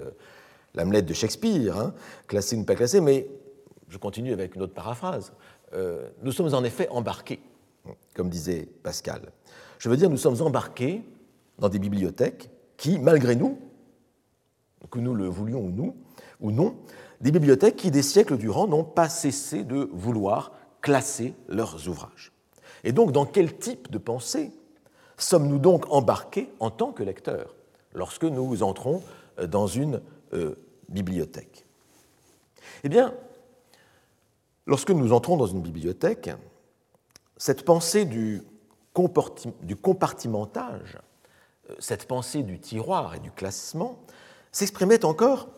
[0.76, 1.94] euh, de Shakespeare, hein,
[2.26, 3.26] classé ou pas classé, mais
[3.88, 5.32] je continue avec une autre paraphrase.
[5.72, 7.40] Nous sommes en effet embarqués,
[8.14, 9.32] comme disait Pascal.
[9.78, 11.02] Je veux dire, nous sommes embarqués
[11.58, 13.58] dans des bibliothèques qui, malgré nous,
[14.90, 15.72] que nous le voulions
[16.40, 16.76] ou, non,
[17.20, 22.32] des bibliothèques qui, des siècles durant, n'ont pas cessé de vouloir classer leurs ouvrages.
[22.84, 24.50] Et donc, dans quel type de pensée
[25.18, 27.54] sommes-nous donc embarqués en tant que lecteurs
[27.92, 29.02] lorsque nous entrons
[29.38, 30.00] euh, dans une
[30.32, 30.54] euh,
[30.88, 31.66] bibliothèque?
[32.84, 33.14] Eh bien,
[34.66, 36.30] lorsque nous entrons dans une bibliothèque,
[37.36, 38.42] cette pensée du,
[39.82, 40.98] compartimentage
[41.78, 43.98] cette pensée du tiroir et du classement
[44.52, 45.48] s'exprimait encore,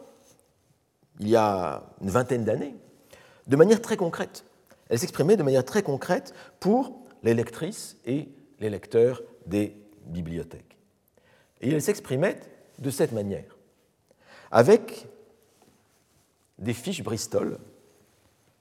[1.20, 2.76] il y a une vingtaine d'années,
[3.46, 4.44] de manière très concrète.
[4.88, 8.28] Elle s'exprimait de manière très concrète pour les lectrices et
[8.60, 10.76] les lecteurs des bibliothèques.
[11.60, 12.40] Et elle s'exprimait
[12.78, 13.56] de cette manière,
[14.50, 15.06] avec
[16.58, 17.58] des fiches Bristol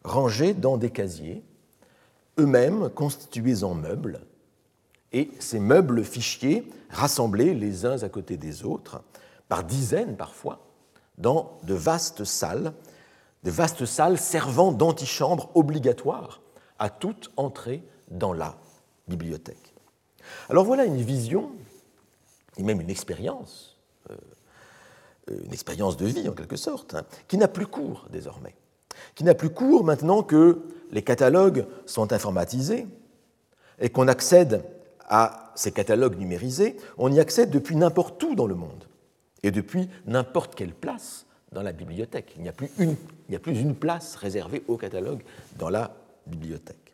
[0.04, 1.44] rangées dans des casiers,
[2.40, 4.22] eux-mêmes constitués en meubles,
[5.12, 9.02] et ces meubles fichiers rassemblés les uns à côté des autres,
[9.50, 10.66] par dizaines parfois,
[11.18, 12.74] dans de vastes salles,
[13.44, 16.42] de vastes salles servant d'antichambre obligatoire
[16.80, 18.58] à toute entrée dans la
[19.08, 19.74] bibliothèque.
[20.50, 21.52] Alors voilà une vision,
[22.58, 23.78] et même une expérience,
[24.10, 24.16] euh,
[25.44, 28.56] une expérience de vie en quelque sorte, hein, qui n'a plus cours désormais,
[29.16, 32.88] qui n'a plus cours maintenant que les catalogues sont informatisés
[33.80, 34.64] et qu'on accède
[35.08, 38.86] à ces catalogues numérisés, on y accède depuis n'importe où dans le monde
[39.44, 42.34] et depuis n'importe quelle place dans la bibliothèque.
[42.38, 42.96] Il n'y a, plus une,
[43.28, 45.22] il a plus une place réservée au catalogue
[45.58, 45.94] dans la
[46.28, 46.94] bibliothèque.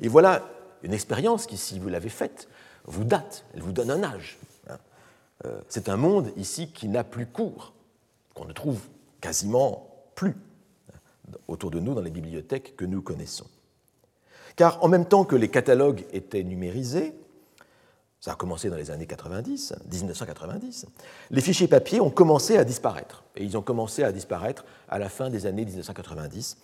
[0.00, 0.48] Et voilà
[0.82, 2.48] une expérience qui, si vous l'avez faite,
[2.84, 4.38] vous date, elle vous donne un âge.
[4.68, 4.78] Hein.
[5.44, 7.72] Euh, c'est un monde ici qui n'a plus cours,
[8.34, 8.80] qu'on ne trouve
[9.20, 10.36] quasiment plus
[11.46, 13.46] autour de nous dans les bibliothèques que nous connaissons.
[14.56, 17.14] Car en même temps que les catalogues étaient numérisés,
[18.20, 20.86] ça a commencé dans les années 90, 1990,
[21.30, 23.22] les fichiers papier ont commencé à disparaître.
[23.36, 26.56] Et ils ont commencé à disparaître à la fin des années 1990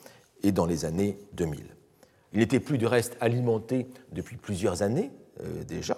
[0.42, 1.64] et dans les années 2000.
[2.32, 5.96] Il n'était plus du reste alimenté depuis plusieurs années euh, déjà.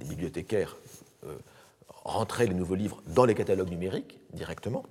[0.00, 0.76] Les bibliothécaires
[1.24, 1.36] euh,
[1.88, 4.84] rentraient les nouveaux livres dans les catalogues numériques directement.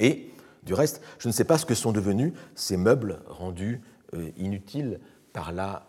[0.00, 0.30] Et
[0.66, 3.80] du reste, je ne sais pas ce que sont devenus ces meubles rendus
[4.14, 5.00] euh, inutiles
[5.32, 5.86] par la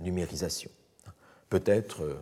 [0.00, 0.70] numérisation.
[1.48, 2.14] Peut-être euh,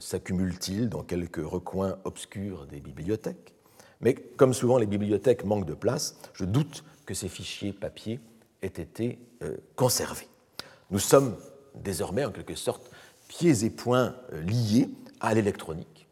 [0.00, 3.54] s'accumule-t-il dans quelques recoins obscurs des bibliothèques.
[4.00, 8.18] Mais comme souvent les bibliothèques manquent de place, je doute que ces fichiers papier
[8.62, 10.28] aient été euh, conservés.
[10.90, 11.36] Nous sommes
[11.74, 12.90] désormais en quelque sorte
[13.28, 14.88] pieds et poings liés
[15.20, 16.08] à l'électronique,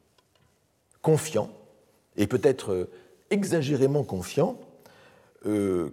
[1.00, 1.50] confiants,
[2.16, 2.88] et peut-être
[3.30, 4.58] exagérément confiants,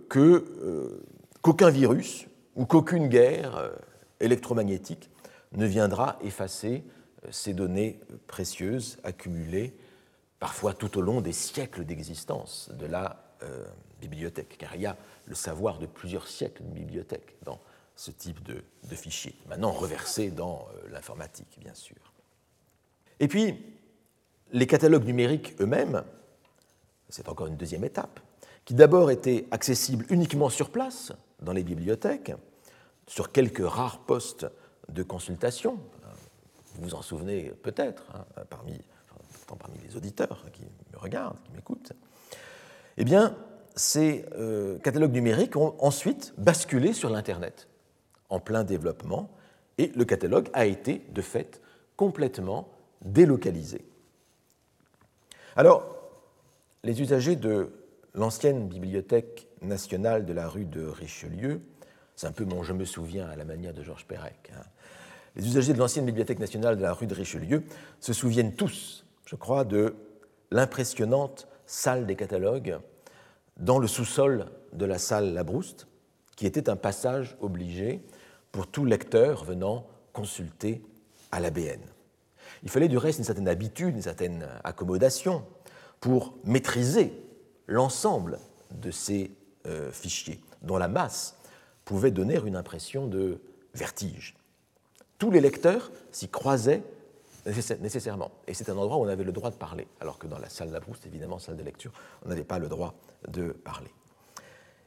[0.10, 3.72] qu'aucun virus ou qu'aucune guerre
[4.20, 5.10] électromagnétique
[5.54, 6.84] ne viendra effacer
[7.30, 9.74] ces données précieuses accumulées
[10.42, 13.64] parfois tout au long des siècles d'existence de la euh,
[14.02, 17.60] bibliothèque, car il y a le savoir de plusieurs siècles de bibliothèque dans
[17.96, 18.64] ce type de,
[18.96, 22.14] fichiers, maintenant reversés dans euh, l'informatique, bien sûr.
[23.20, 23.56] Et puis,
[24.52, 26.04] les catalogues numériques eux-mêmes,
[27.10, 28.20] c'est encore une deuxième étape,
[28.66, 32.34] qui d'abord étaient accessibles uniquement sur place, dans les bibliothèques,
[33.08, 34.46] sur quelques rares postes
[34.90, 35.80] de consultation,
[36.76, 38.80] vous vous en souvenez peut-être, hein, parmi,
[39.48, 41.94] parmi les auditeurs qui me regardent, qui m'écoutent,
[42.98, 43.36] eh bien,
[43.76, 47.68] ces euh, catalogues numériques ont ensuite basculé sur l'Internet,
[48.30, 49.30] en plein développement,
[49.78, 51.62] et le catalogue a été, de fait,
[51.96, 52.70] complètement
[53.02, 53.86] délocalisé.
[55.56, 55.96] Alors,
[56.84, 57.72] les usagers de
[58.14, 61.62] l'ancienne bibliothèque nationale de la rue de Richelieu,
[62.16, 64.64] c'est un peu mon je me souviens à la manière de Georges Perec, hein,
[65.36, 67.64] les usagers de l'ancienne Bibliothèque nationale de la rue de Richelieu
[68.00, 69.96] se souviennent tous, je crois, de
[70.52, 72.80] l'impressionnante salle des catalogues
[73.58, 75.88] dans le sous-sol de la salle Labrouste,
[76.36, 78.02] qui était un passage obligé
[78.52, 80.82] pour tout lecteur venant consulter
[81.32, 81.80] à l'ABN.
[82.64, 85.46] Il fallait du reste une certaine habitude, une certaine accommodation
[86.02, 87.14] pour maîtriser
[87.72, 88.40] l'ensemble
[88.72, 89.32] de ces
[89.66, 91.38] euh, fichiers, dont la masse
[91.86, 93.42] pouvait donner une impression de
[93.74, 94.36] vertige
[95.22, 96.82] tous les lecteurs s'y croisaient
[97.46, 98.32] nécessairement.
[98.48, 100.50] Et c'est un endroit où on avait le droit de parler, alors que dans la
[100.50, 101.92] salle Labrouste, évidemment, salle de lecture,
[102.26, 102.96] on n'avait pas le droit
[103.28, 103.92] de parler.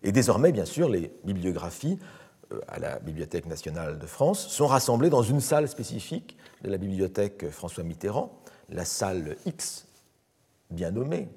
[0.03, 2.01] Et désormais, bien sûr, les bibliographies
[2.53, 6.79] euh, à la Bibliothèque nationale de France sont rassemblées dans une salle spécifique de la
[6.79, 8.37] bibliothèque François Mitterrand,
[8.71, 9.87] la salle X,
[10.69, 11.29] bien nommée,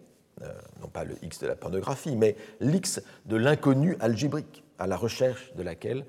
[0.81, 5.53] non pas le X de la pornographie, mais l'X de l'inconnu algébrique, à la recherche
[5.55, 6.05] de laquelle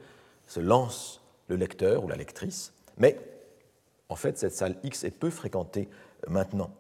[0.47, 2.73] se lance le lecteur ou la lectrice.
[2.99, 3.19] Mais
[4.09, 5.89] en fait, cette salle X est peu fréquentée
[6.29, 6.71] maintenant,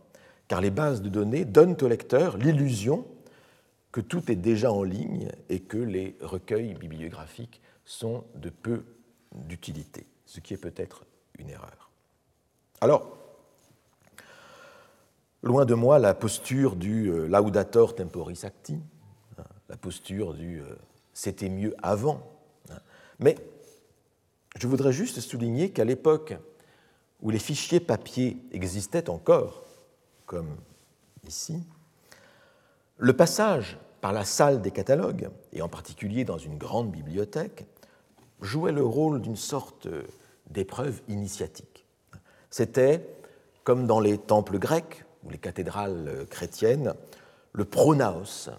[0.48, 3.06] car les bases de données donnent au lecteur l'illusion
[3.92, 8.84] que tout est déjà en ligne et que les recueils bibliographiques sont de peu
[9.34, 11.04] d'utilité, ce qui est peut-être
[11.38, 11.90] une erreur.
[12.80, 13.18] Alors,
[15.42, 18.78] loin de moi la posture du euh, laudator temporis acti,
[19.38, 20.76] hein, la posture du euh,
[21.12, 22.22] c'était mieux avant,
[22.70, 22.78] hein.
[23.18, 23.36] mais
[24.58, 26.36] je voudrais juste souligner qu'à l'époque
[27.20, 29.64] où les fichiers papier existaient encore,
[30.26, 30.56] comme
[31.26, 31.62] ici,
[32.96, 37.66] le passage par la salle des catalogues, et en particulier dans une grande bibliothèque,
[38.40, 39.88] jouait le rôle d'une sorte
[40.50, 41.84] d'épreuve initiatique.
[42.50, 43.04] C'était,
[43.64, 46.94] comme dans les temples grecs les cathédrales chrétiennes,
[47.52, 48.50] le pronaos,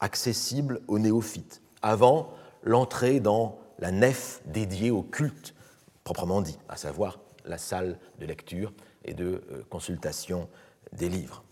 [0.00, 5.54] accessible aux néophytes, avant l'entrée dans la nef dédiée au culte
[6.04, 8.72] proprement dit, à savoir la salle de lecture
[9.04, 10.48] et de euh, consultation
[10.92, 11.44] des livres.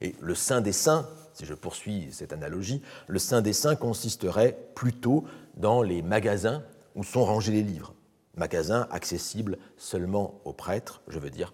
[0.00, 4.56] Et le Saint des Saints, si je poursuis cette analogie, le Saint des Saints consisterait
[4.74, 5.24] plutôt
[5.56, 6.62] dans les magasins
[6.94, 7.94] où sont rangés les livres.
[8.36, 11.52] Magasins accessibles seulement aux prêtres, je veux dire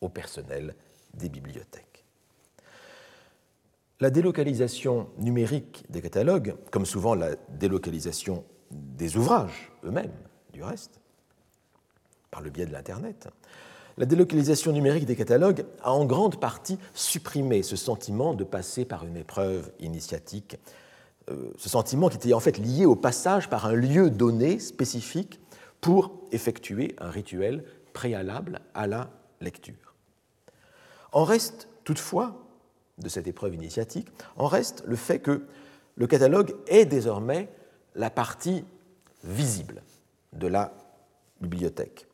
[0.00, 0.74] au personnel
[1.14, 1.83] des bibliothèques.
[4.04, 10.12] La délocalisation numérique des catalogues, comme souvent la délocalisation des ouvrages eux-mêmes,
[10.52, 11.00] du reste,
[12.30, 13.28] par le biais de l'Internet,
[13.96, 19.06] la délocalisation numérique des catalogues a en grande partie supprimé ce sentiment de passer par
[19.06, 20.58] une épreuve initiatique,
[21.30, 25.40] euh, ce sentiment qui était en fait lié au passage par un lieu donné spécifique
[25.80, 27.64] pour effectuer un rituel
[27.94, 29.08] préalable à la
[29.40, 29.94] lecture.
[31.10, 32.43] En reste toutefois,
[32.98, 35.46] de cette épreuve initiatique, en reste le fait que
[35.96, 37.48] le catalogue est désormais
[37.94, 38.64] la partie
[39.22, 39.82] visible
[40.32, 40.72] de la
[41.40, 42.06] bibliothèque.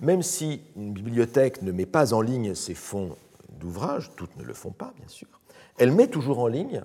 [0.00, 3.16] Même si une bibliothèque ne met pas en ligne ses fonds
[3.48, 5.28] d'ouvrages, toutes ne le font pas, bien sûr,
[5.78, 6.82] elle met toujours en ligne,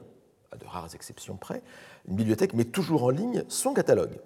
[0.52, 1.62] à de rares exceptions près,
[2.08, 4.20] une bibliothèque met toujours en ligne son catalogue.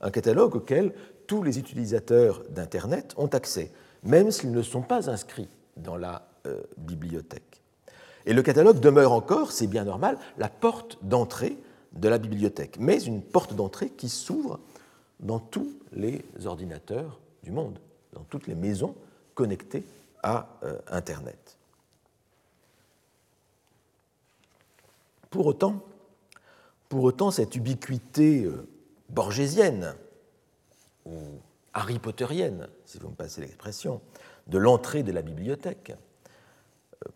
[0.00, 0.94] Un catalogue auquel
[1.26, 6.62] tous les utilisateurs d'Internet ont accès, même s'ils ne sont pas inscrits dans la euh,
[6.76, 7.62] bibliothèque.
[8.26, 11.56] Et le catalogue demeure encore, c'est bien normal, la porte d'entrée
[11.92, 14.60] de la bibliothèque, mais une porte d'entrée qui s'ouvre
[15.20, 17.78] dans tous les ordinateurs du monde
[18.16, 18.94] dans toutes les maisons
[19.34, 19.84] connectées
[20.22, 21.58] à euh, Internet.
[25.28, 25.84] Pour autant,
[26.88, 28.66] pour autant, cette ubiquité euh,
[29.10, 29.94] borgésienne
[31.04, 31.12] ou
[31.74, 34.00] Harry Potterienne, si vous me passez l'expression,
[34.46, 35.92] de l'entrée de la bibliothèque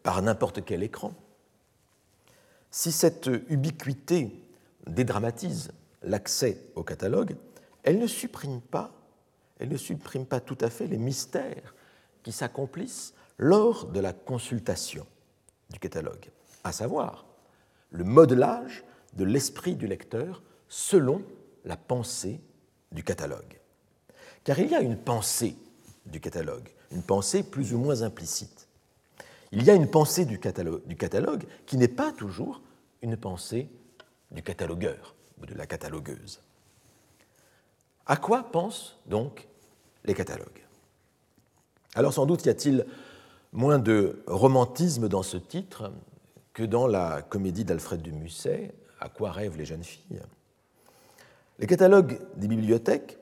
[0.03, 1.15] par n'importe quel écran,
[2.71, 4.33] si cette ubiquité
[4.87, 7.37] dédramatise l'accès au catalogue,
[7.83, 8.91] elle ne supprime pas
[10.45, 11.75] tout à fait les mystères
[12.23, 15.07] qui s'accomplissent lors de la consultation
[15.71, 16.31] du catalogue,
[16.65, 17.25] à savoir
[17.91, 21.23] le modelage de l'esprit du lecteur selon
[21.65, 22.41] la pensée
[22.93, 23.59] du catalogue.
[24.45, 25.57] Car il y a une pensée
[26.07, 28.60] du catalogue, une pensée plus ou moins implicite.
[29.53, 32.63] Il y a une pensée du catalogue, qui n'est pas toujours
[33.03, 33.69] une pensée
[34.31, 36.41] du catalogueur ou de la catalogueuse.
[38.07, 39.49] À quoi pense donc
[40.05, 40.65] les catalogues?
[41.95, 42.87] Alors sans doute y a-t-il
[43.53, 45.93] moins de romantisme dans ce titre
[46.53, 50.21] que dans la comédie d'Alfred de Musset, À quoi rêvent les jeunes filles?
[51.59, 53.19] Les catalogues des bibliothèques,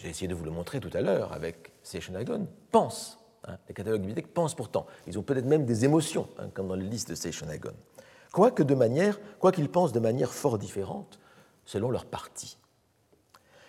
[0.00, 3.18] j'ai essayé de vous le montrer tout à l'heure avec Seychnagon, pensent.
[3.48, 4.86] Hein, les catalogues bibliothèques pensent pourtant.
[5.06, 7.72] Ils ont peut-être même des émotions, hein, comme dans les listes de Seychnagon.
[8.32, 11.18] Quoique de manière, quoi qu'ils pensent de manière fort différente
[11.64, 12.56] selon leur partie.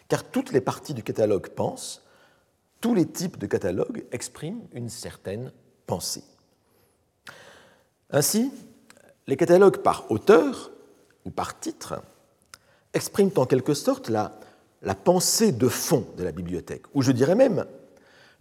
[0.07, 2.03] Car toutes les parties du catalogue pensent,
[2.81, 5.51] tous les types de catalogues expriment une certaine
[5.88, 6.23] pensée.
[8.10, 8.52] Ainsi,
[9.25, 10.71] les catalogues par auteur
[11.25, 12.02] ou par titre
[12.93, 14.31] expriment en quelque sorte la
[15.04, 17.65] pensée de fond de la bibliothèque, ou je dirais même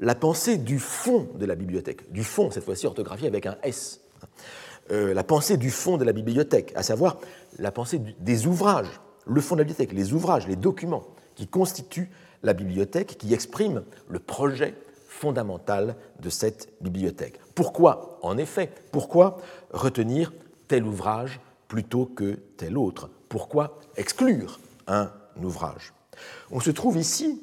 [0.02, 4.00] la pensée du fond de la bibliothèque, du fond cette fois-ci orthographié avec un S,
[4.90, 7.18] euh, la pensée du fond de la bibliothèque, à savoir
[7.58, 11.04] la pensée des ouvrages, le fond de la bibliothèque, les ouvrages, les documents
[11.36, 12.10] qui constituent
[12.42, 14.74] la bibliothèque qui exprime le projet
[15.06, 17.38] fondamentale de cette bibliothèque.
[17.54, 19.38] Pourquoi, en effet, pourquoi
[19.70, 20.32] retenir
[20.66, 23.08] tel ouvrage plutôt que tel autre?
[23.28, 25.94] Pourquoi exclure un ouvrage?
[26.50, 27.40] On se trouve ici,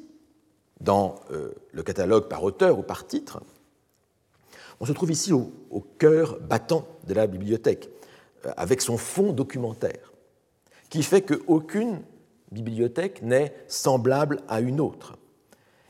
[0.80, 3.40] dans euh, le catalogue par auteur ou par titre,
[4.80, 5.52] on se trouve ici au,
[5.98, 7.90] cœur battant de la bibliothèque,
[8.46, 10.12] euh, avec son fond documentaire,
[10.88, 12.00] qui fait qu'aucune
[12.50, 15.16] bibliothèque n'est semblable à une autre.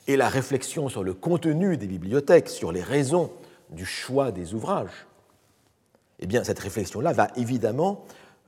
[0.09, 3.30] Et la réflexion sur le contenu des bibliothèques, sur les raisons
[3.70, 5.07] du choix des ouvrages,
[6.18, 8.05] eh bien, cette réflexion-là va évidemment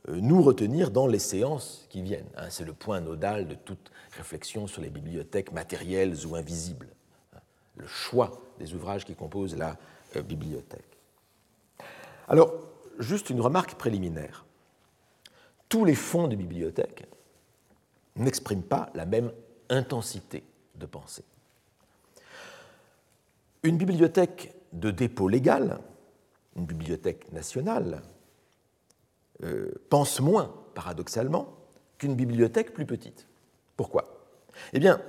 [0.09, 2.29] nous retenir dans les séances qui viennent.
[2.37, 2.49] Hein.
[2.51, 6.89] C'est le point nodal de toute réflexion sur les bibliothèques matérielles ou invisibles,
[7.35, 7.41] hein.
[7.77, 9.77] le choix des ouvrages qui composent la
[10.17, 10.99] euh, bibliothèque.
[12.29, 12.53] Alors,
[12.99, 14.45] juste une remarque préliminaire.
[15.69, 17.07] Tous les fonds de bibliothèque
[18.17, 19.33] n'expriment pas la même
[19.71, 20.45] intensité
[20.75, 21.25] de pensée.
[23.63, 25.79] Une bibliothèque de dépôt légal,
[26.57, 28.03] une bibliothèque nationale,
[29.45, 31.55] euh, pense moins, paradoxalement,
[31.99, 33.27] qu'une bibliothèque plus petite.
[33.77, 34.27] Pourquoi?
[34.73, 35.01] Eh bien,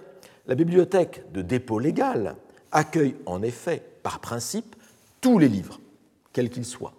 [0.47, 2.35] la bibliothèque de dépôt légal
[2.71, 4.75] accueille en effet, par principe,
[5.21, 5.79] tous les livres,
[6.33, 6.93] quels qu'ils soient,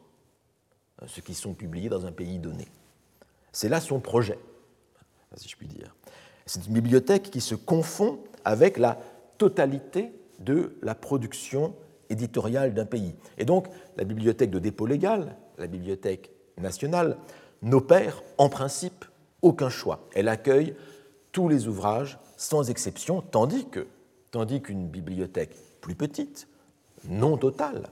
[1.01, 2.67] hein, ceux qui sont publiés dans un pays donné.
[3.53, 4.39] C'est là son projet,
[5.37, 5.95] si je puis dire.
[6.47, 8.99] C'est une bibliothèque qui se confond avec la
[9.39, 11.75] totalité de la production
[12.11, 13.15] éditoriale d'un pays.
[13.39, 17.17] Et donc, la bibliothèque de dépôt légal, la bibliothèque nationale,
[17.63, 19.05] n'opère en principe
[19.43, 20.07] aucun choix.
[20.15, 20.75] Elle accueille
[21.33, 23.67] tous les ouvrages sans exception, tandis
[24.63, 26.49] qu'une bibliothèque plus petite,
[27.09, 27.89] non totale,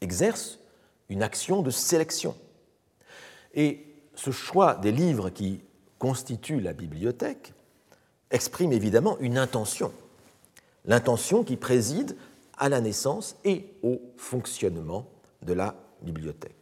[0.00, 0.58] exerce
[1.08, 2.34] une action de sélection.
[3.54, 5.60] Et ce choix des livres qui
[5.98, 7.52] constituent la bibliothèque
[8.30, 9.92] exprime évidemment une intention,
[10.84, 12.16] l'intention qui préside
[12.58, 15.08] à la naissance et au fonctionnement
[15.42, 16.57] de la bibliothèque.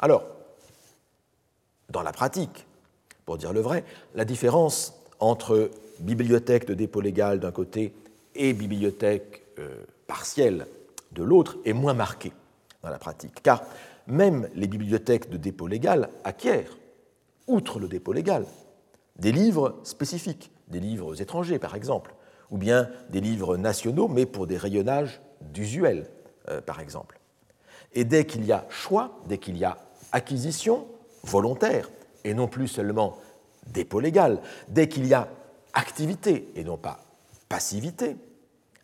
[0.00, 0.24] Alors,
[1.90, 2.66] dans la pratique,
[3.24, 5.70] pour dire le vrai, la différence entre
[6.00, 7.94] bibliothèque de dépôt légal d'un côté
[8.34, 10.66] et bibliothèque euh, partielle
[11.12, 12.32] de l'autre est moins marquée
[12.82, 13.62] dans la pratique, car
[14.06, 16.76] même les bibliothèques de dépôt légal acquièrent,
[17.46, 18.46] outre le dépôt légal,
[19.16, 22.14] des livres spécifiques, des livres étrangers par exemple,
[22.50, 26.08] ou bien des livres nationaux, mais pour des rayonnages d'usuels,
[26.48, 27.19] euh, par exemple.
[27.94, 29.78] Et dès qu'il y a choix, dès qu'il y a
[30.12, 30.86] acquisition
[31.22, 31.88] volontaire,
[32.24, 33.18] et non plus seulement
[33.66, 35.28] dépôt légal, dès qu'il y a
[35.72, 37.00] activité et non pas
[37.48, 38.16] passivité,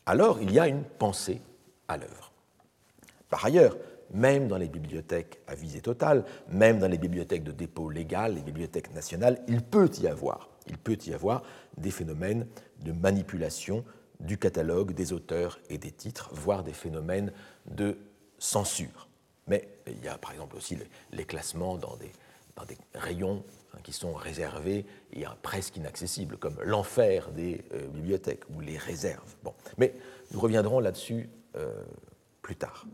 [0.06, 1.40] alors il y a une pensée
[1.88, 2.32] à l'œuvre.
[3.28, 3.76] Par ailleurs,
[4.12, 8.42] même dans les bibliothèques à visée totale, même dans les bibliothèques de dépôt légal, les
[8.42, 11.42] bibliothèques nationales, il peut y avoir, il peut y avoir
[11.76, 12.46] des phénomènes
[12.84, 13.84] de manipulation
[14.20, 17.32] du catalogue, des auteurs et des titres, voire des phénomènes
[17.66, 17.98] de
[18.38, 19.08] censure.
[19.46, 20.76] Mais il y a par exemple aussi
[21.12, 22.10] les classements dans des,
[22.94, 28.78] rayons hein, qui sont réservés et presque inaccessibles, comme l'enfer des euh, bibliothèques ou les
[28.78, 29.34] réserves.
[29.44, 29.54] Bon.
[29.78, 29.94] Mais
[30.32, 31.84] nous reviendrons là-dessus euh,
[32.42, 32.86] plus tard.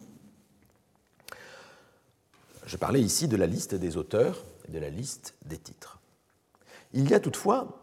[2.66, 5.98] Je parlais ici de la liste des auteurs et de la liste des titres.
[6.92, 7.80] Il y a toutefois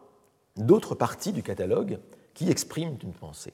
[0.56, 2.00] d'autres parties du catalogue
[2.34, 3.54] qui expriment une pensée.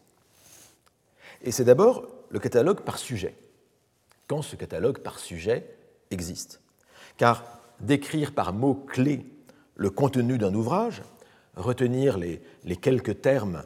[1.41, 3.35] Et c'est d'abord le catalogue par sujet,
[4.27, 5.65] quand ce catalogue par sujet
[6.11, 6.61] existe.
[7.17, 7.43] Car
[7.79, 9.25] décrire par mots-clés
[9.75, 11.03] le contenu d'un ouvrage,
[11.55, 13.63] retenir les, les, quelques termes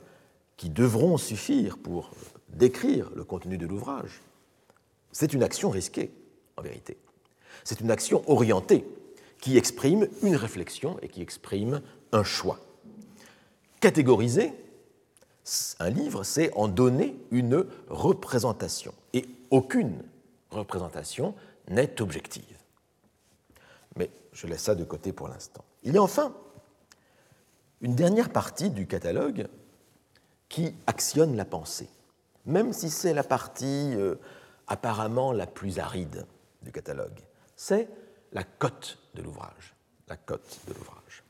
[0.57, 2.11] qui devront suffire pour
[2.49, 4.21] décrire le contenu de l'ouvrage,
[5.11, 6.11] c'est une action risquée,
[6.57, 6.97] en vérité.
[7.63, 8.85] C'est une action orientée
[9.39, 11.81] qui exprime une réflexion et qui exprime
[12.11, 12.59] un choix.
[13.79, 14.53] Catégoriser
[15.79, 18.93] un livre, c'est en donner une représentation.
[19.13, 20.03] Et aucune
[20.51, 21.35] représentation
[21.67, 22.57] n'est objective.
[23.95, 25.63] Mais je laisse ça de côté pour l'instant.
[25.83, 26.33] Il y a enfin
[27.81, 29.47] une dernière partie du catalogue
[30.49, 31.89] qui actionne la pensée,
[32.45, 34.15] même si c'est la partie euh,
[34.67, 36.25] apparemment la plus aride
[36.61, 37.19] du catalogue.
[37.55, 37.87] C'est
[38.33, 39.75] la cote de l'ouvrage.
[40.07, 41.23] La cote de l'ouvrage.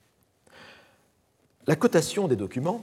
[1.67, 2.81] La cotation des documents,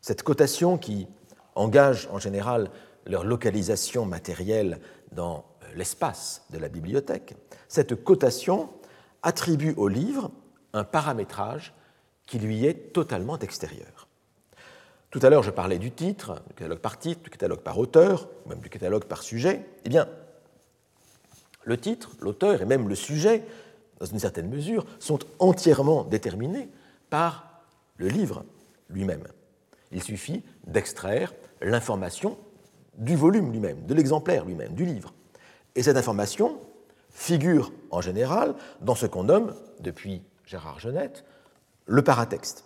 [0.00, 1.08] cette cotation qui
[1.54, 2.70] engage en général
[3.06, 4.80] leur localisation matérielle
[5.12, 5.44] dans
[5.74, 7.34] l'espace de la bibliothèque,
[7.68, 8.70] cette cotation
[9.22, 10.30] attribue au livre
[10.72, 11.74] un paramétrage
[12.26, 14.08] qui lui est totalement extérieur.
[15.10, 18.28] Tout à l'heure, je parlais du titre, du catalogue par titre, du catalogue par auteur,
[18.46, 19.64] même du catalogue par sujet.
[19.84, 20.08] Eh bien,
[21.62, 23.44] le titre, l'auteur et même le sujet,
[24.00, 26.68] dans une certaine mesure, sont entièrement déterminés
[27.10, 27.62] par
[27.96, 28.44] le livre
[28.90, 29.22] lui-même.
[29.92, 32.36] Il suffit d'extraire l'information
[32.98, 35.14] du volume lui-même, de l'exemplaire lui-même, du livre.
[35.76, 36.60] Et cette information
[37.10, 41.24] figure en général dans ce qu'on nomme, depuis Gérard Genette,
[41.86, 42.64] le paratexte,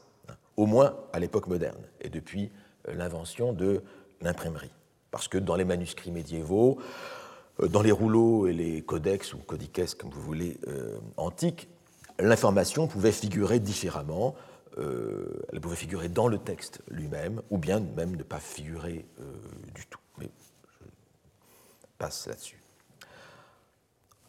[0.57, 2.51] au moins à l'époque moderne, et depuis
[2.89, 3.83] euh, l'invention de
[4.21, 4.73] l'imprimerie.
[5.11, 6.79] Parce que dans les manuscrits médiévaux,
[7.61, 11.69] euh, dans les rouleaux et les codex ou codices, comme vous voulez, euh, antiques,
[12.19, 14.35] l'information pouvait figurer différemment.
[14.77, 19.07] elle pouvait figurer dans le texte lui-même, ou bien même ne pas figurer
[19.75, 20.01] du tout.
[20.19, 20.31] Mais
[20.81, 22.68] je passe là-dessus.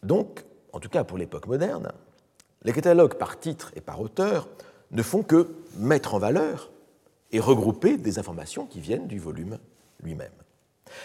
[0.02, 1.92] Donc, en tout cas pour l'époque moderne,
[2.62, 4.48] les catalogues par titre et par auteur
[4.90, 6.70] ne font que mettre en valeur
[7.32, 9.58] et regrouper des informations qui viennent du volume
[10.02, 10.32] lui-même.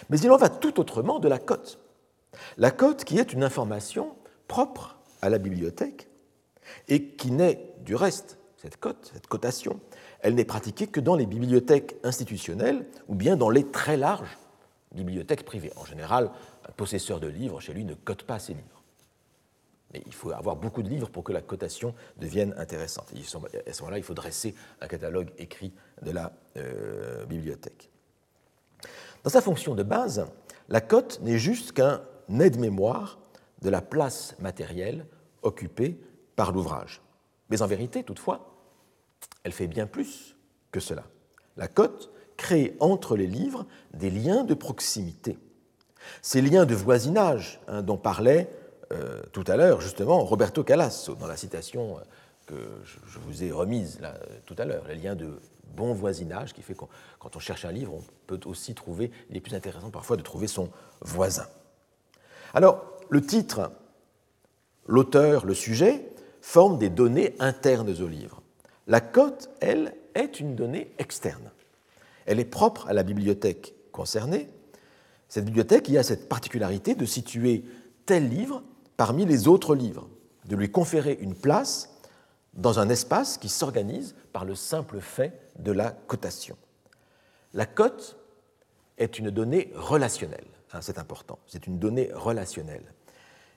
[0.10, 1.80] Mais il en va tout autrement de la cote.
[2.58, 4.16] La cote qui est une information
[4.48, 6.08] propre à la bibliothèque
[6.88, 9.80] et qui n'est du reste, cette cote, cette cotation,
[10.22, 14.38] elle n'est pratiquée que dans les bibliothèques institutionnelles ou bien dans les très larges
[14.92, 15.72] bibliothèques privées.
[15.76, 16.32] En général,
[16.68, 18.84] un possesseur de livres chez lui ne cote pas ses livres
[20.06, 23.12] il faut avoir beaucoup de livres pour que la cotation devienne intéressante.
[23.14, 27.92] à ce moment-là, il faut dresser un catalogue écrit de la euh, bibliothèque.
[29.24, 30.28] Dans sa fonction de base,
[30.70, 32.02] la cote n'est juste qu'un
[32.40, 33.20] aide-mémoire
[33.62, 35.06] de la place matérielle
[35.42, 36.00] occupée
[36.36, 37.02] par l'ouvrage.
[37.50, 38.56] Mais en vérité, toutefois,
[39.44, 40.36] elle fait bien plus
[40.72, 41.04] que cela.
[41.58, 45.40] La cote crée entre les livres des liens de proximité.
[46.22, 48.50] Ces liens de voisinage hein, dont parlait
[48.92, 52.02] euh, tout à l'heure, justement, Roberto Calasso, dans la citation euh,
[52.46, 52.56] que
[53.08, 54.16] je vous ai remise là,
[54.46, 55.40] tout à l'heure, les liens de
[55.76, 56.86] bon voisinage, qui fait que
[57.20, 60.22] quand on cherche un livre, on peut aussi trouver, il est plus intéressant parfois de
[60.22, 60.70] trouver son
[61.02, 61.48] voisin.
[62.54, 63.72] Alors, le titre,
[64.88, 66.06] l'auteur, le sujet,
[66.42, 68.42] forment des données internes au livre.
[68.88, 71.52] La cote, elle, est une donnée externe.
[72.26, 74.48] Elle est propre à la bibliothèque concernée.
[75.28, 77.66] Cette bibliothèque qui a cette particularité de situer
[78.06, 78.64] tel livre
[78.98, 80.08] parmi les autres livres,
[80.46, 81.90] de lui conférer une place
[82.54, 86.58] dans un espace qui s'organise par le simple fait de la cotation.
[87.54, 88.18] La cote
[88.98, 92.94] est une donnée relationnelle, hein, c'est important, c'est une donnée relationnelle.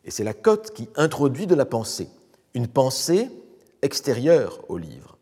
[0.05, 2.09] Et c'est la cote qui introduit de la pensée,
[2.55, 3.31] une pensée
[3.83, 5.17] extérieure au livre,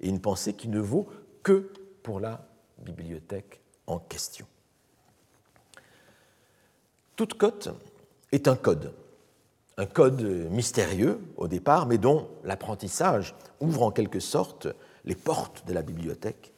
[0.00, 1.06] et une pensée qui ne vaut
[1.42, 2.46] que pour la
[2.78, 4.46] bibliothèque en question.
[7.16, 7.68] Toute cote
[8.32, 8.92] est un code,
[9.78, 14.68] un code mystérieux au départ, mais dont l'apprentissage ouvre en quelque sorte
[15.04, 16.52] les portes de la bibliothèque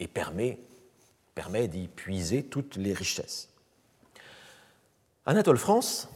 [0.00, 0.58] et permet,
[1.68, 3.48] d'y puiser toutes les richesses.
[5.24, 6.08] Anatole France,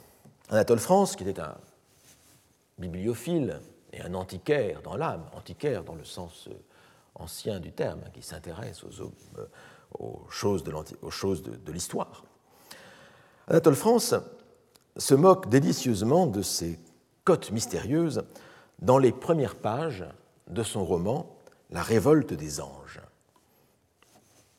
[0.49, 1.57] Anatole France, qui était un
[2.79, 3.61] bibliophile
[3.93, 6.49] et un antiquaire dans l'âme, antiquaire dans le sens
[7.15, 12.25] ancien du terme, qui s'intéresse aux, choses de l'histoire.
[13.47, 14.15] Anatole France
[14.97, 16.79] se moque délicieusement de ces
[17.25, 18.25] côtes mystérieuses
[18.81, 20.05] dans les premières pages
[20.49, 21.37] de son roman
[21.71, 23.01] La révolte des anges.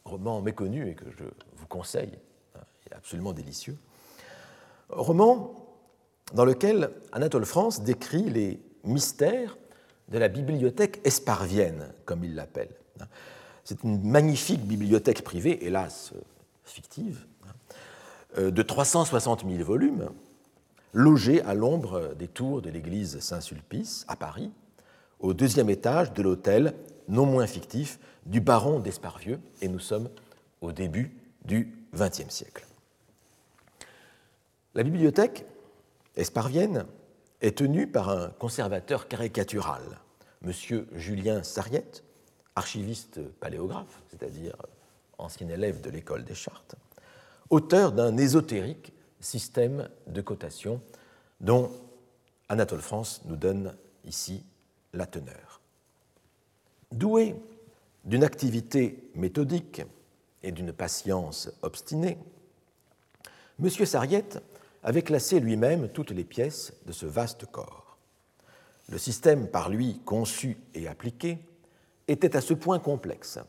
[0.06, 1.26] Roman méconnu et que je
[1.56, 2.18] vous conseille,
[2.56, 2.62] hein,
[2.92, 3.78] absolument délicieux.
[4.90, 5.54] Roman
[6.34, 9.58] dans lequel Anatole France décrit les mystères
[10.10, 12.70] de la bibliothèque esparvienne, comme il l'appelle.
[13.64, 16.14] C'est une magnifique bibliothèque privée, hélas
[16.64, 17.26] fictive,
[18.38, 20.10] euh, de 360 000 volumes,
[20.94, 24.52] logée à l'ombre des tours de l'église Saint-Sulpice, à Paris,
[25.20, 26.76] au deuxième étage de l'hôtel,
[27.08, 30.10] non moins fictif, du baron d'Esparvieux, et nous sommes
[30.62, 31.12] au début
[31.44, 32.66] du XXe siècle.
[34.76, 35.46] La bibliothèque
[36.16, 36.86] esparvienne
[37.42, 39.82] est tenue par un conservateur caricatural,
[40.46, 40.52] M.
[40.94, 42.04] Julien Sariette,
[42.56, 44.56] archiviste paléographe, c'est-à-dire
[45.18, 46.76] ancien élève de l'école des Chartes,
[47.50, 50.82] auteur d'un ésotérique système de cotation
[51.42, 51.72] dont
[52.50, 54.44] Anatole France nous donne ici
[54.94, 55.62] la teneur.
[56.92, 57.36] Doué
[58.06, 59.82] d'une activité méthodique
[60.44, 62.18] et d'une patience obstinée,
[63.62, 63.70] M.
[63.70, 64.44] Sariette
[64.84, 67.98] avait classé lui-même toutes les pièces de ce vaste corps.
[68.90, 71.40] Le système par lui conçu et appliqué
[72.08, 73.40] était à ce point complexe.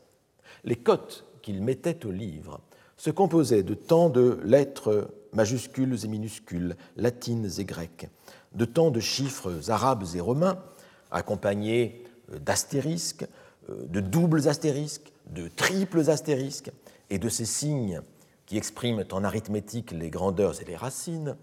[0.63, 2.61] Les cotes qu'il mettait au livre
[2.97, 8.09] se composait de tant de lettres majuscules et minuscules, latines et grecques,
[8.53, 10.63] de tant de chiffres arabes et romains,
[11.11, 13.27] accompagnés euh, d'astérisques,
[13.69, 16.71] euh, de doubles astérisques, de triples astérisques,
[17.09, 18.01] et de ces signes
[18.45, 21.35] qui expriment en arithmétique les grandeurs et les racines,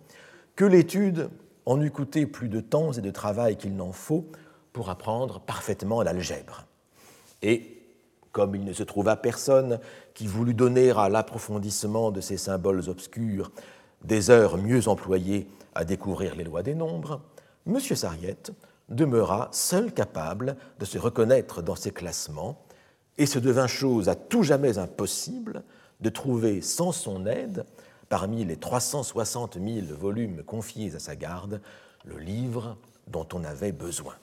[0.57, 1.31] que l'étude
[1.67, 4.27] en eût coûté plus de temps et de travail qu'il n'en faut
[4.73, 6.67] pour apprendre parfaitement l'algèbre.
[7.43, 7.79] Et
[8.33, 9.79] comme il ne se trouva personne
[10.15, 13.51] qui voulut donner à l'approfondissement de ces symboles obscurs
[14.05, 17.21] des heures mieux employées à découvrir les lois des nombres,
[17.67, 17.79] M.
[17.81, 18.53] Sariette
[18.89, 22.59] demeura seul capable de se reconnaître dans ces classements,
[23.19, 25.63] et se devint chose à tout jamais impossible
[26.01, 27.65] de trouver sans son aide,
[28.09, 31.61] parmi les 360 000 volumes confiés à sa garde,
[32.05, 34.15] le livre dont on avait besoin.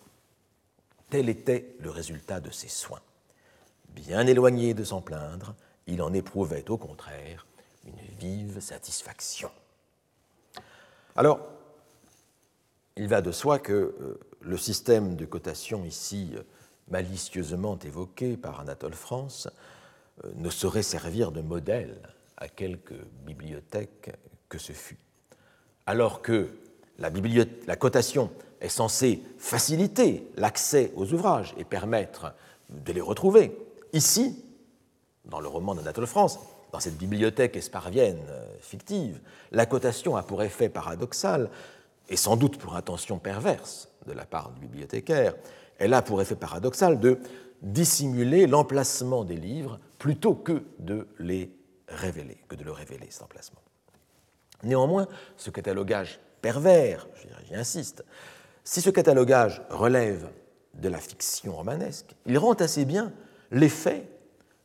[1.09, 3.01] Tel était le résultat de ses soins.
[3.95, 5.55] Bien éloigné de s'en plaindre,
[5.89, 7.45] il en éprouvait au contraire
[7.85, 9.49] une vive satisfaction.
[11.15, 11.39] Alors,
[12.95, 16.43] il va de soi que euh, le système de cotation ici euh,
[16.89, 19.47] malicieusement évoqué par Anatole France
[20.23, 21.97] euh, ne saurait servir de modèle
[22.37, 22.93] à quelque
[23.25, 24.11] bibliothèque
[24.47, 24.97] que ce fût.
[25.85, 26.49] Alors que
[26.99, 27.09] la,
[27.67, 28.31] la cotation
[28.61, 32.33] est censée faciliter l'accès aux ouvrages et permettre
[32.69, 33.57] de les retrouver,
[33.93, 34.43] ici,
[35.29, 36.39] dans le roman d'Anatole France,
[36.71, 39.19] dans cette bibliothèque esparvienne euh, fictive,
[39.51, 41.49] la cotation a pour effet paradoxal,
[42.09, 45.35] et sans doute pour intention perverse de la part du bibliothécaire,
[45.77, 47.19] elle a pour effet paradoxal de
[47.61, 51.51] dissimuler l'emplacement des livres plutôt que de les
[51.87, 53.61] révéler, que de le révéler, cet emplacement.
[54.63, 55.07] Néanmoins,
[55.37, 57.07] ce catalogage pervers,
[57.47, 58.03] j'y insiste,
[58.63, 60.29] si ce catalogage relève
[60.75, 63.11] de la fiction romanesque, il rend assez bien
[63.51, 64.07] l'effet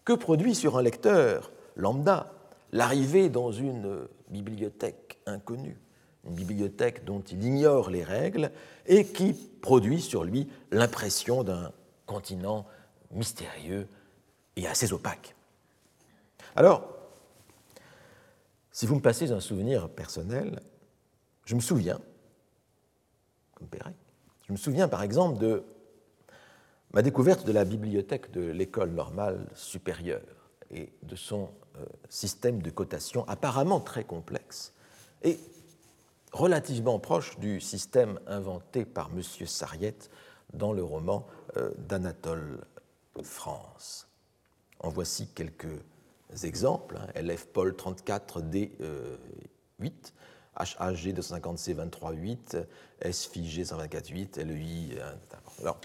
[0.05, 2.33] que produit sur un lecteur lambda
[2.73, 5.79] l'arrivée dans une bibliothèque inconnue,
[6.27, 8.51] une bibliothèque dont il ignore les règles
[8.87, 11.73] et qui produit sur lui l'impression d'un
[12.07, 12.67] continent
[13.11, 13.87] mystérieux
[14.57, 15.35] et assez opaque.
[16.57, 16.89] Alors,
[18.71, 20.61] si vous me passez un souvenir personnel,
[21.45, 22.01] je me souviens,
[23.55, 23.95] comme Pérec,
[24.47, 25.65] je me souviens par exemple de
[26.95, 30.23] ma découverte de la bibliothèque de l'école normale supérieure
[30.71, 34.73] et de son euh, système de cotation apparemment très complexe
[35.25, 35.41] et
[36.33, 39.23] relativement proche du système inventé par M.
[39.23, 40.09] Sariette
[40.53, 41.27] dans le roman
[41.57, 42.65] euh, d'Anatole
[43.25, 44.07] France.
[44.79, 45.83] En voici quelques
[46.45, 46.97] exemples.
[46.97, 47.09] Hein.
[47.21, 50.13] LF Paul 34D8,
[50.55, 55.01] HAG 250C 23.8, SFIG 124.8, LEI.
[55.61, 55.81] Alors,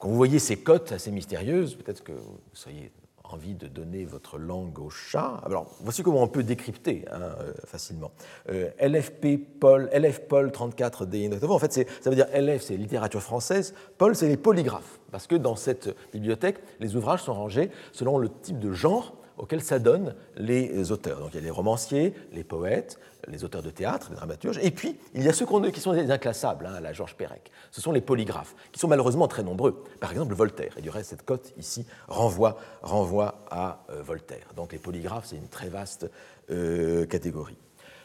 [0.00, 2.90] quand vous voyez ces cotes assez mystérieuses, peut-être que vous seriez
[3.32, 5.40] envie de donner votre langue au chat.
[5.44, 8.10] Alors, voici comment on peut décrypter hein, euh, facilement.
[8.48, 11.30] Euh, LFP Paul, LF Paul 34 D.
[11.46, 15.36] En fait, ça veut dire LF, c'est littérature française, Paul, c'est les polygraphes, parce que
[15.36, 20.92] dans cette bibliothèque, les ouvrages sont rangés selon le type de genre auxquels s'adonnent les
[20.92, 21.18] auteurs.
[21.18, 24.70] Donc il y a les romanciers, les poètes, les auteurs de théâtre, les dramaturges, et
[24.70, 27.50] puis il y a ceux qui sont des inclassables, hein, la Georges Perec.
[27.70, 29.84] Ce sont les polygraphes, qui sont malheureusement très nombreux.
[30.00, 30.76] Par exemple, Voltaire.
[30.76, 34.46] Et du reste, cette cote ici renvoie, renvoie à euh, Voltaire.
[34.56, 36.10] Donc les polygraphes, c'est une très vaste
[36.50, 37.56] euh, catégorie.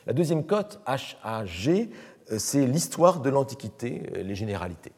[0.07, 1.89] La deuxième cote, HAG,
[2.31, 4.93] euh, c'est l'histoire de l'Antiquité, les généralités.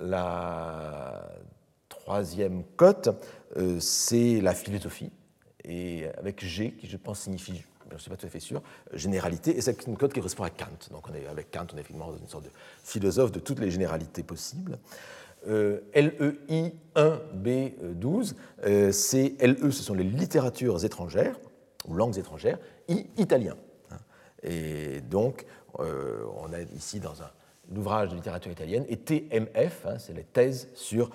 [0.00, 1.28] La
[1.88, 3.08] troisième cote,
[3.80, 5.10] c'est la philosophie,
[5.68, 8.62] et avec G, qui je pense signifie, je ne suis pas tout à fait sûr,
[8.92, 10.66] généralité, et c'est une code qui correspond à Kant.
[10.90, 12.50] Donc on est, avec Kant, on est effectivement une sorte de
[12.82, 14.78] philosophe de toutes les généralités possibles.
[15.46, 21.38] Euh, LEI 1B12, euh, c'est LE, ce sont les littératures étrangères,
[21.86, 22.58] ou langues étrangères,
[22.88, 23.56] I, italien.
[24.42, 25.46] Et donc,
[25.80, 27.30] euh, on est ici dans un,
[27.76, 31.10] ouvrage de littérature italienne, et TMF, hein, c'est les thèses sur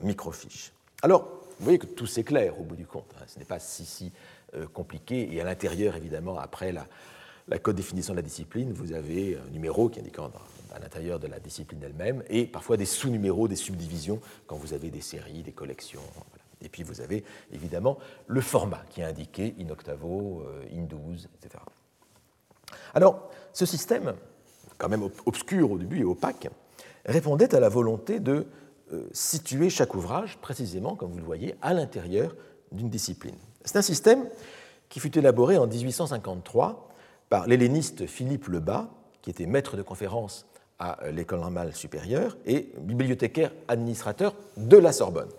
[0.00, 0.72] microfiches.
[1.02, 3.12] Alors, vous voyez que tout s'éclaire au bout du compte.
[3.18, 3.24] Hein.
[3.26, 4.12] Ce n'est pas si, si
[4.54, 5.34] euh, compliqué.
[5.34, 6.86] Et à l'intérieur, évidemment, après la,
[7.48, 11.26] la code définition de la discipline, vous avez un numéro qui indique à l'intérieur de
[11.26, 15.52] la discipline elle-même, et parfois des sous-numéros, des subdivisions, quand vous avez des séries, des
[15.52, 16.00] collections.
[16.62, 21.28] Et puis vous avez évidemment le format qui est indiqué in octavo, euh, in 12,
[21.34, 21.62] etc.
[22.94, 24.14] Alors, ce système,
[24.78, 26.48] quand même obscur au début et opaque,
[27.04, 28.46] répondait à la volonté de
[29.12, 32.34] situer chaque ouvrage précisément, comme vous le voyez, à l'intérieur
[32.72, 33.36] d'une discipline.
[33.64, 34.28] C'est un système
[34.88, 36.88] qui fut élaboré en 1853
[37.28, 38.90] par l'helléniste Philippe Lebas,
[39.22, 40.46] qui était maître de conférence
[40.78, 45.30] à euh, l'École normale supérieure et bibliothécaire administrateur de la Sorbonne.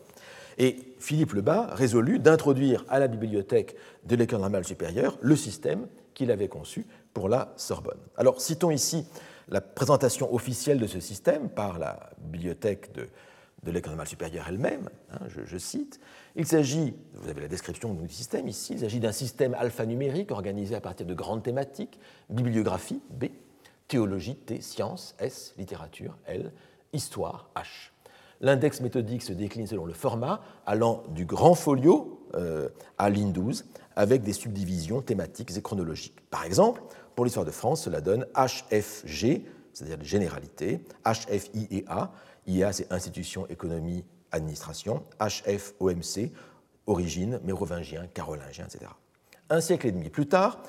[0.58, 3.76] Et Philippe Lebas résolut d'introduire à la bibliothèque
[4.06, 8.00] de l'École normale supérieure le système qu'il avait conçu pour la Sorbonne.
[8.18, 9.06] Alors citons ici
[9.50, 13.08] la présentation officielle de ce système par la bibliothèque de
[13.64, 16.00] de l'école normale supérieure elle-même, hein, je, cite,
[16.36, 20.76] il s'agit, vous avez la description du système ici, il s'agit d'un système alphanumérique organisé
[20.76, 22.00] à partir de grandes thématiques,
[22.30, 23.26] bibliographie, B,
[23.88, 26.52] théologie, T, science, S, littérature, L,
[26.92, 27.92] histoire, H.
[28.42, 33.64] l'index méthodique se décline selon le format, allant du grand folio euh, à l'IN12,
[33.96, 36.20] avec des subdivisions thématiques et chronologiques.
[36.30, 36.82] Par exemple,
[37.16, 39.44] pour l'histoire de France, cela donne HFG,
[39.74, 42.12] c'est-à-dire les généralités, HFIEA,
[42.48, 46.32] IA c'est Institution, Économie, Administration, HFOMC,
[46.86, 48.92] Origine, mérovingien, carolingien, etc.
[49.50, 50.62] Un siècle et demi plus tard,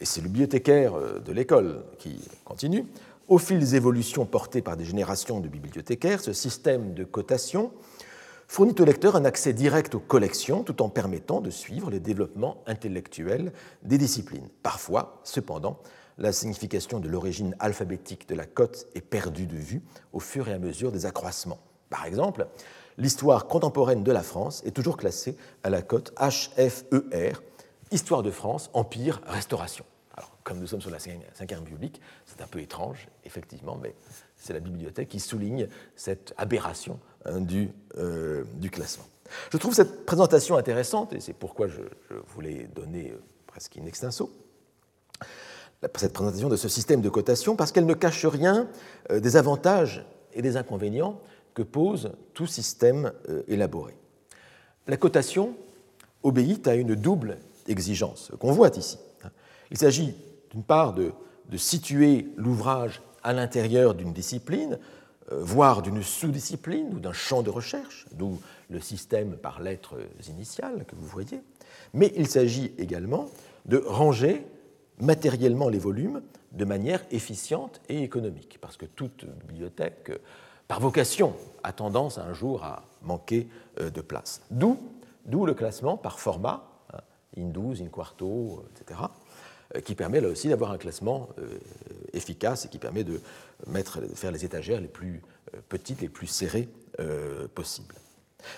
[0.00, 2.86] et c'est le bibliothécaire euh, de l'école qui continue,
[3.28, 7.72] au fil des évolutions portées par des générations de bibliothécaires, ce système de cotation
[8.48, 12.62] fournit au lecteur un accès direct aux collections tout en permettant de suivre les développements
[12.66, 13.52] intellectuels
[13.82, 14.48] des disciplines.
[14.62, 15.78] Parfois, cependant,
[16.18, 19.82] la signification de l'origine alphabétique de la cote est perdue de vue
[20.12, 21.58] au fur et à mesure des accroissements.
[21.90, 22.46] Par exemple,
[22.98, 27.32] l'histoire contemporaine de la France est toujours classée à la cote HFER,
[27.90, 29.84] Histoire de France, Empire, Restauration.
[30.16, 33.94] Alors, comme nous sommes sur la Ve République, c'est un peu étrange, effectivement, mais
[34.36, 39.04] c'est la bibliothèque qui souligne cette aberration hein, du, euh, du, classement.
[39.50, 43.84] Je trouve cette présentation intéressante, et c'est pourquoi je, je voulais donner euh, presque in
[43.84, 44.30] extenso
[45.96, 48.68] cette présentation de ce système de cotation, parce qu'elle ne cache rien
[49.10, 50.04] euh, des avantages
[50.34, 51.20] et des inconvénients
[51.54, 53.12] que pose tout système
[53.46, 53.94] élaboré.
[54.86, 55.54] La cotation
[56.22, 57.36] obéit à une double
[57.68, 58.98] exigence qu'on voit ici.
[59.70, 60.14] Il s'agit
[60.50, 61.12] d'une part de,
[61.50, 64.78] de situer l'ouvrage à l'intérieur d'une discipline,
[65.30, 69.96] euh, voire d'une sous-discipline ou d'un champ de recherche, d'où le système par lettres
[70.28, 71.40] initiales que vous voyez,
[71.94, 73.28] mais il s'agit également
[73.66, 74.44] de ranger
[75.02, 76.22] matériellement les volumes
[76.52, 80.12] de manière efficiente et économique, parce que toute bibliothèque,
[80.68, 83.48] par vocation, a tendance un jour à manquer
[83.80, 84.40] euh, de place.
[84.50, 84.78] D'où
[85.26, 87.00] le classement par format, hein,
[87.36, 89.00] in 12, in quarto, etc.,
[89.76, 91.58] euh, qui permet là aussi d'avoir un classement euh,
[92.12, 93.20] efficace et qui permet de,
[93.66, 95.22] mettre, faire les étagères les plus
[95.54, 96.68] euh, petites, les plus serrées
[97.54, 97.94] possibles.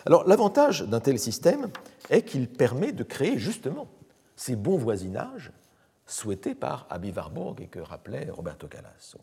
[0.07, 1.69] Alors l'avantage d'un tel système
[2.11, 3.87] est qu'il permet de créer justement
[4.35, 5.53] ces bons voisinages
[6.07, 9.19] souhaités par Abi Warburg et que rappelait Roberto Calasso.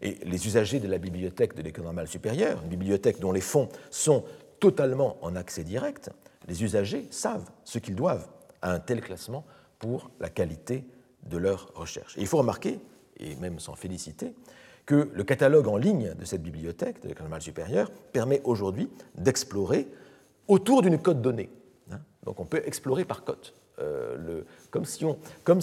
[0.00, 3.68] Et les usagers de la bibliothèque de l'École normale supérieure, une bibliothèque dont les fonds
[3.90, 4.24] sont
[4.58, 6.10] totalement en accès direct,
[6.48, 8.28] les usagers savent ce qu'ils doivent
[8.62, 9.44] à un tel classement
[9.78, 10.84] pour la qualité
[11.24, 12.16] de leur recherche.
[12.18, 12.80] Et il faut remarquer,
[13.16, 14.34] et même s'en féliciter,
[14.86, 19.88] que le catalogue en ligne de cette bibliothèque de l'école normale supérieure permet aujourd'hui d'explorer
[20.48, 21.50] autour d'une cote donnée.
[21.92, 22.00] Hein.
[22.24, 25.60] Donc on peut explorer par cote, euh, comme si, on, comme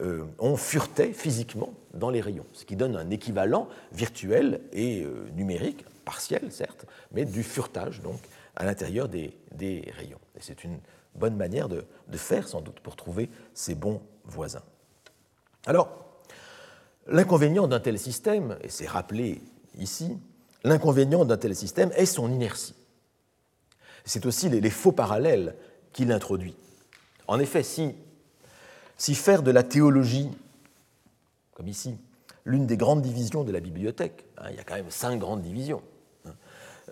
[0.00, 5.84] euh, furetait physiquement dans les rayons, ce qui donne un équivalent virtuel et euh, numérique,
[6.04, 8.20] partiel certes, mais du furetage donc
[8.56, 9.34] à l'intérieur des,
[9.96, 10.20] rayons.
[10.36, 10.78] Et c'est une
[11.14, 14.62] bonne manière de faire sans doute pour trouver ces bons voisins.
[15.66, 15.90] Alors,
[17.06, 19.40] l'inconvénient d'un tel système, et c'est rappelé
[19.78, 20.16] ici,
[20.64, 22.74] l'inconvénient d'un tel système est son inertie.
[24.04, 25.54] C'est aussi les, faux parallèles
[25.92, 26.56] qu'il introduit.
[27.28, 27.94] En effet, si,
[29.14, 30.30] faire de la théologie,
[31.54, 31.96] comme ici,
[32.44, 35.42] l'une des grandes divisions de la bibliothèque, hein, il y a quand même cinq grandes
[35.42, 35.82] divisions,
[36.24, 36.32] hein,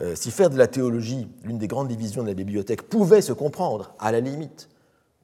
[0.02, 3.32] euh, si faire de la théologie l'une des grandes divisions de la bibliothèque pouvait se
[3.32, 4.68] comprendre, à la limite,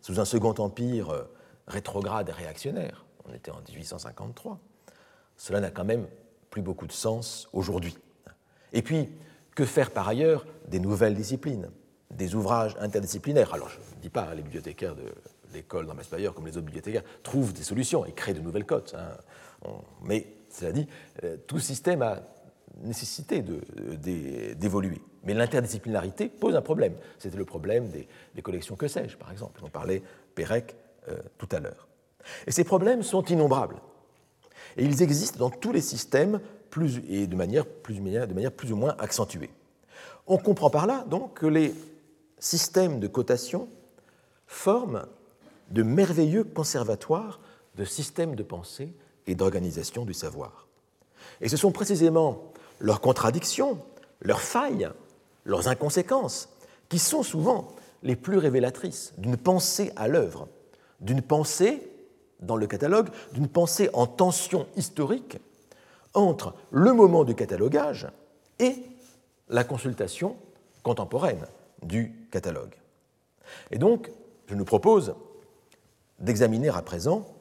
[0.01, 1.23] sous un second empire euh,
[1.69, 4.59] rétrograde et réactionnaire, on était en 1853,
[5.37, 6.07] cela n'a quand même
[6.51, 7.97] plus beaucoup de sens aujourd'hui.
[8.73, 9.11] Et puis,
[9.55, 11.69] que faire par ailleurs des nouvelles disciplines,
[12.13, 15.05] des ouvrages interdisciplinaires Alors, je ne dis pas, hein, les bibliothécaires de
[15.53, 18.95] l'école dans Maspire, comme les autres bibliothécaires, trouvent des solutions et créent de nouvelles cotes.
[18.97, 19.71] Hein.
[20.03, 20.87] Mais, cela dit,
[21.25, 22.21] euh, tout système a
[22.83, 23.45] nécessité
[24.57, 25.01] d'évoluer.
[25.25, 26.95] Mais l'interdisciplinarité pose un problème.
[27.19, 29.61] C'était le problème des, collections que sais-je, par exemple.
[29.63, 30.03] On parlait
[30.35, 30.75] Pérec
[31.09, 31.89] euh, tout à l'heure.
[32.47, 33.77] Et ces problèmes sont innombrables.
[34.77, 36.41] Et ils existent dans tous les systèmes
[37.09, 39.51] et de manière plus ou moins accentuée.
[40.27, 41.75] On comprend par là donc que les
[42.43, 43.69] systèmes de cotation
[44.47, 45.07] forment
[45.71, 47.41] de merveilleux conservatoires
[47.77, 48.93] de systèmes de pensée
[49.27, 50.67] et d'organisation du savoir.
[51.41, 53.79] Et ce sont précisément leurs contradictions,
[54.21, 54.91] leurs failles,
[55.45, 56.49] leurs inconséquences,
[56.89, 57.69] qui sont souvent
[58.03, 60.49] les plus révélatrices d'une pensée à l'œuvre,
[61.01, 61.89] d'une pensée
[62.41, 65.39] dans le catalogue d'une pensée en tension historique
[66.13, 68.09] entre le moment du catalogage
[68.59, 68.75] et
[69.49, 70.37] la consultation
[70.83, 71.47] contemporaine
[71.83, 72.75] du catalogue.
[73.71, 74.11] Et donc,
[74.47, 75.15] je nous propose
[76.19, 77.37] d'examiner à présent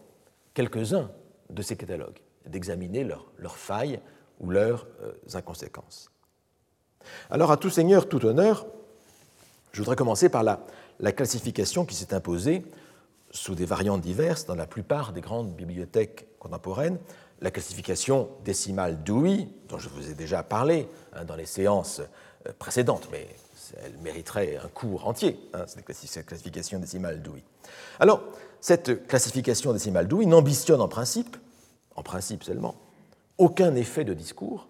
[0.53, 1.09] quelques-uns
[1.49, 3.99] de ces catalogues, d'examiner leurs, failles
[4.39, 6.11] ou leurs euh, inconséquences.
[7.31, 8.67] Alors, à tout seigneur, tout honneur,
[9.71, 10.63] je voudrais commencer par la,
[10.99, 12.63] la classification qui s'est imposée
[13.31, 16.99] sous des variantes diverses dans la plupart des grandes bibliothèques contemporaines.
[17.39, 22.01] La classification décimale Dewey, dont je vous ai déjà parlé hein, dans les séances
[22.59, 23.27] précédente, mais
[23.83, 25.85] elle mériterait un cours entier, hein, cette
[26.25, 27.43] classification décimale Dewey.
[27.99, 28.21] Alors,
[28.59, 31.37] cette classification décimale Dewey n'ambitionne en principe,
[31.95, 32.75] en principe seulement,
[33.37, 34.67] aucun effet de discours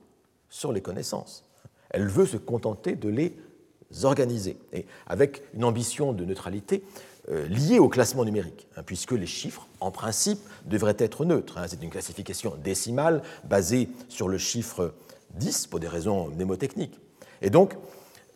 [0.50, 1.44] sur les connaissances.
[1.90, 3.36] Elle veut se contenter de les
[4.04, 6.84] organiser, et avec une ambition de neutralité
[7.30, 11.58] euh, liée au classement numérique, hein, puisque les chiffres, en principe, devraient être neutres.
[11.58, 11.66] Hein.
[11.68, 14.94] C'est une classification décimale basée sur le chiffre
[15.36, 17.00] 10 pour des raisons mnémotechniques.
[17.42, 17.76] Et donc,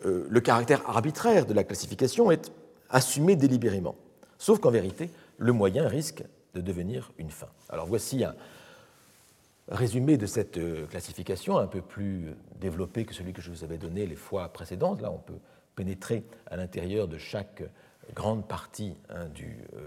[0.04, 2.52] euh, le caractère arbitraire de la classification est
[2.90, 3.96] assumé délibérément.
[4.38, 6.24] Sauf qu'en vérité, le moyen risque
[6.54, 7.48] de devenir une fin.
[7.68, 8.34] Alors voici un
[9.68, 13.78] résumé de cette euh, classification, un peu plus développé que celui que je vous avais
[13.78, 15.00] donné les fois précédentes.
[15.00, 15.38] Là, on peut
[15.74, 17.62] pénétrer à l'intérieur de chaque
[18.14, 19.86] grande partie hein, du, euh,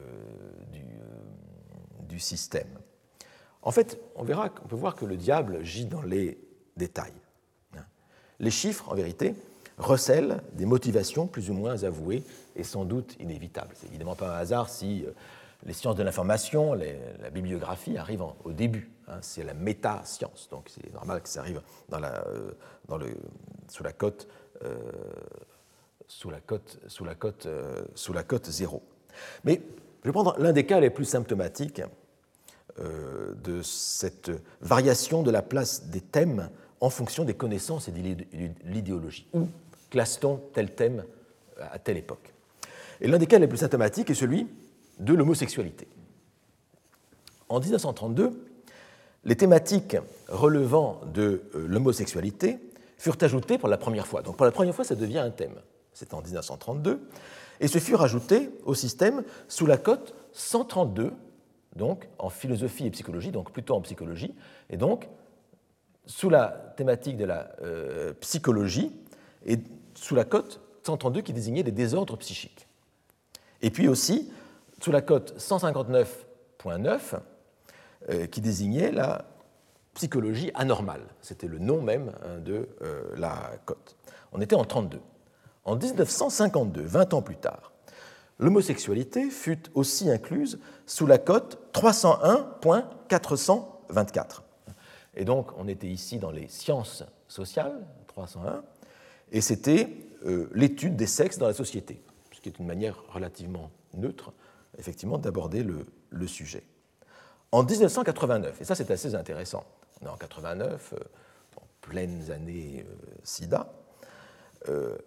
[2.07, 2.67] du, système.
[3.61, 6.37] En fait, on verra, on peut voir que le diable gît dans les
[6.75, 7.13] détails.
[7.77, 7.85] Hein.
[8.39, 9.35] Les chiffres, en vérité,
[9.79, 12.23] recèlent des motivations plus ou moins avouées
[12.55, 13.73] et sans doute inévitables.
[13.75, 15.11] C'est évidemment pas un hasard si euh,
[15.65, 18.91] les sciences de l'information, la bibliographie arrivent au début.
[19.07, 21.61] Hein, c'est la méta-science, donc c'est normal que ça arrive
[21.91, 22.51] la, euh,
[23.67, 24.27] sous la cote.
[24.63, 24.77] Euh,
[28.45, 28.81] zéro.
[29.43, 29.61] Mais
[30.03, 31.81] je vais prendre l'un des cas les plus symptomatiques
[32.77, 36.49] de cette variation de la place des thèmes
[36.79, 38.15] en fonction des connaissances et de
[38.63, 39.27] l'idéologie.
[39.89, 41.03] Classe-t-on tel thème
[41.59, 42.33] à telle époque
[43.01, 44.47] Et l'un des cas les plus symptomatiques est celui
[44.99, 45.87] de l'homosexualité.
[47.47, 48.45] En 1932,
[49.25, 52.59] les thématiques relevant de euh, l'homosexualité
[52.97, 54.21] furent ajoutées pour la première fois.
[54.21, 55.55] Donc pour la première fois, ça devient un thème.
[55.93, 57.01] C'est en 1932.
[57.59, 61.11] Et se furent ajoutées au système sous la cote 132,
[61.75, 64.33] donc en philosophie et psychologie, donc plutôt en psychologie.
[64.69, 65.09] Et donc,
[66.05, 68.91] sous la thématique de la euh, psychologie,
[69.45, 69.57] et
[69.99, 72.67] sous la cote 132 qui désignait les désordres psychiques.
[73.61, 74.31] Et puis aussi
[74.81, 77.19] sous la cote 159.9
[78.09, 79.25] euh, qui désignait la
[79.93, 81.01] psychologie anormale.
[81.21, 83.97] C'était le nom même hein, de euh, la cote.
[84.31, 84.99] On était en 32.
[85.65, 87.73] En 1952, 20 ans plus tard,
[88.39, 94.43] l'homosexualité fut aussi incluse sous la cote 301.424.
[95.15, 98.63] Et donc, on était ici dans les sciences sociales, 301,
[99.31, 99.89] et c'était
[100.25, 102.01] euh, l'étude des sexes dans la société,
[102.31, 104.33] ce qui est une manière relativement neutre,
[104.77, 105.85] effectivement, d'aborder le,
[106.27, 106.63] sujet.
[107.51, 109.65] En 1989, et ça c'est assez intéressant,
[110.01, 110.97] on est en 89, euh,
[111.57, 113.73] en pleines années euh, SIDA,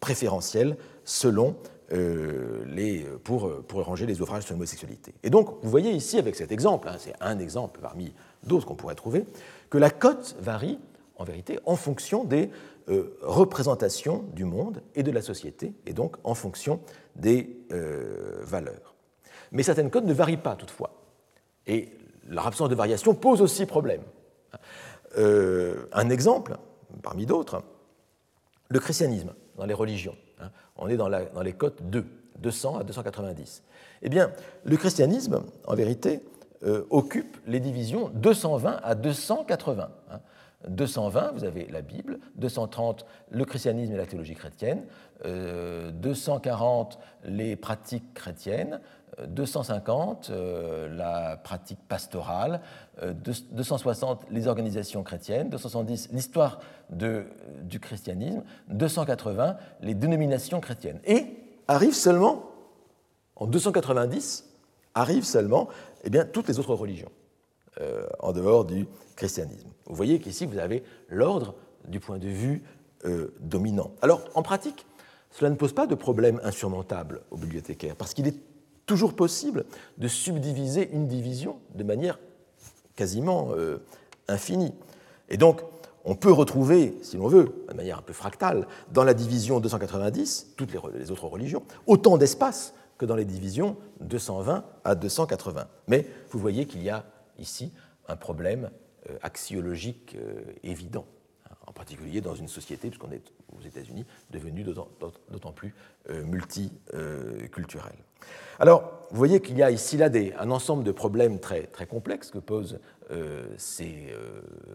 [0.00, 1.56] préférentielle selon
[1.92, 5.14] euh, les, pour, pour ranger les ouvrages sur l'homosexualité.
[5.22, 8.12] Et donc, vous voyez ici avec cet exemple, hein, c'est un exemple parmi
[8.42, 9.24] d'autres qu'on pourrait trouver,
[9.70, 10.78] que la cote varie
[11.16, 12.50] en vérité en fonction des
[12.88, 16.80] euh, représentations du monde et de la société, et donc en fonction
[17.16, 18.94] des euh, valeurs.
[19.52, 21.02] Mais certaines codes ne varient pas toutefois.
[21.66, 21.90] Et
[22.28, 24.02] leur absence de variation pose aussi problème.
[25.18, 26.56] Euh, un exemple,
[27.02, 27.62] parmi d'autres,
[28.68, 30.16] le christianisme dans les religions.
[30.40, 30.50] Hein.
[30.76, 32.04] On est dans, les codes 2,
[32.38, 33.62] 200 à 290.
[34.02, 34.30] Eh bien,
[34.64, 36.20] le christianisme, en vérité,
[36.64, 39.90] euh, occupe les divisions 220 à 280.
[40.68, 44.84] 220, vous avez la Bible, 230, le christianisme et la théologie chrétienne,
[46.00, 48.80] 240, euh, les pratiques chrétiennes,
[49.28, 52.60] 250, euh, la pratique pastorale,
[53.02, 61.00] 260, euh, les organisations chrétiennes, 270, l'histoire du christianisme, 280, les dénominations chrétiennes.
[61.06, 61.26] Et
[61.66, 62.50] arrive seulement,
[63.36, 64.44] en 290,
[64.94, 65.68] arrivent seulement
[66.04, 67.10] eh bien, toutes les autres religions,
[68.20, 68.86] en dehors du
[69.16, 69.68] christianisme.
[69.86, 71.54] Vous voyez qu'ici, vous avez l'ordre
[71.88, 72.62] du point de vue
[73.04, 73.92] euh, dominant.
[74.02, 74.86] Alors, en pratique,
[75.38, 78.38] cela ne pose pas de problème insurmontable aux bibliothécaires, parce qu'il est
[78.86, 79.66] toujours possible
[79.98, 82.18] de subdiviser une division de manière
[82.94, 83.76] quasiment euh,
[84.28, 84.72] infinie.
[85.28, 85.60] Et donc,
[86.06, 90.54] on peut retrouver, si l'on veut, de manière un peu fractale, dans la division 290,
[90.56, 95.66] toutes les, autres religions, autant d'espace que dans les divisions 220 à 280.
[95.88, 97.04] Mais vous voyez qu'il y a
[97.38, 97.72] ici
[98.08, 98.70] un problème
[99.10, 101.04] euh, axiologique euh, évident,
[101.44, 105.74] hein, en particulier dans une société, puisqu'on est aux États-Unis, devenue d'autant plus
[106.10, 107.98] euh, multiculturelle.
[108.58, 111.86] Alors, vous voyez qu'il y a ici là des, un ensemble de problèmes très, très
[111.86, 112.80] complexes que posent
[113.56, 114.12] ces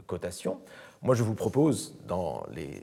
[0.08, 0.62] cotations.
[1.02, 2.82] Moi, je vous propose, dans, les,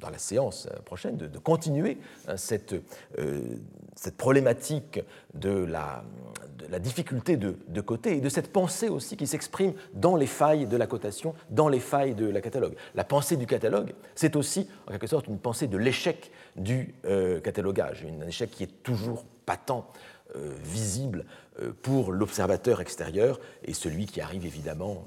[0.00, 2.74] dans la séance prochaine, de, continuer hein, cette,
[3.94, 5.00] cette problématique
[5.34, 6.04] de la,
[6.80, 10.76] difficulté de, de côté et de cette pensée aussi qui s'exprime dans les failles de
[10.76, 12.74] la cotation, dans les failles de la catalogue.
[12.94, 17.40] La pensée du catalogue, c'est aussi en quelque sorte une pensée de l'échec du euh,
[17.40, 19.86] catalogage, un échec qui est toujours patent,
[20.36, 21.26] euh, visible
[21.60, 25.04] euh, pour l'observateur extérieur et celui qui arrive évidemment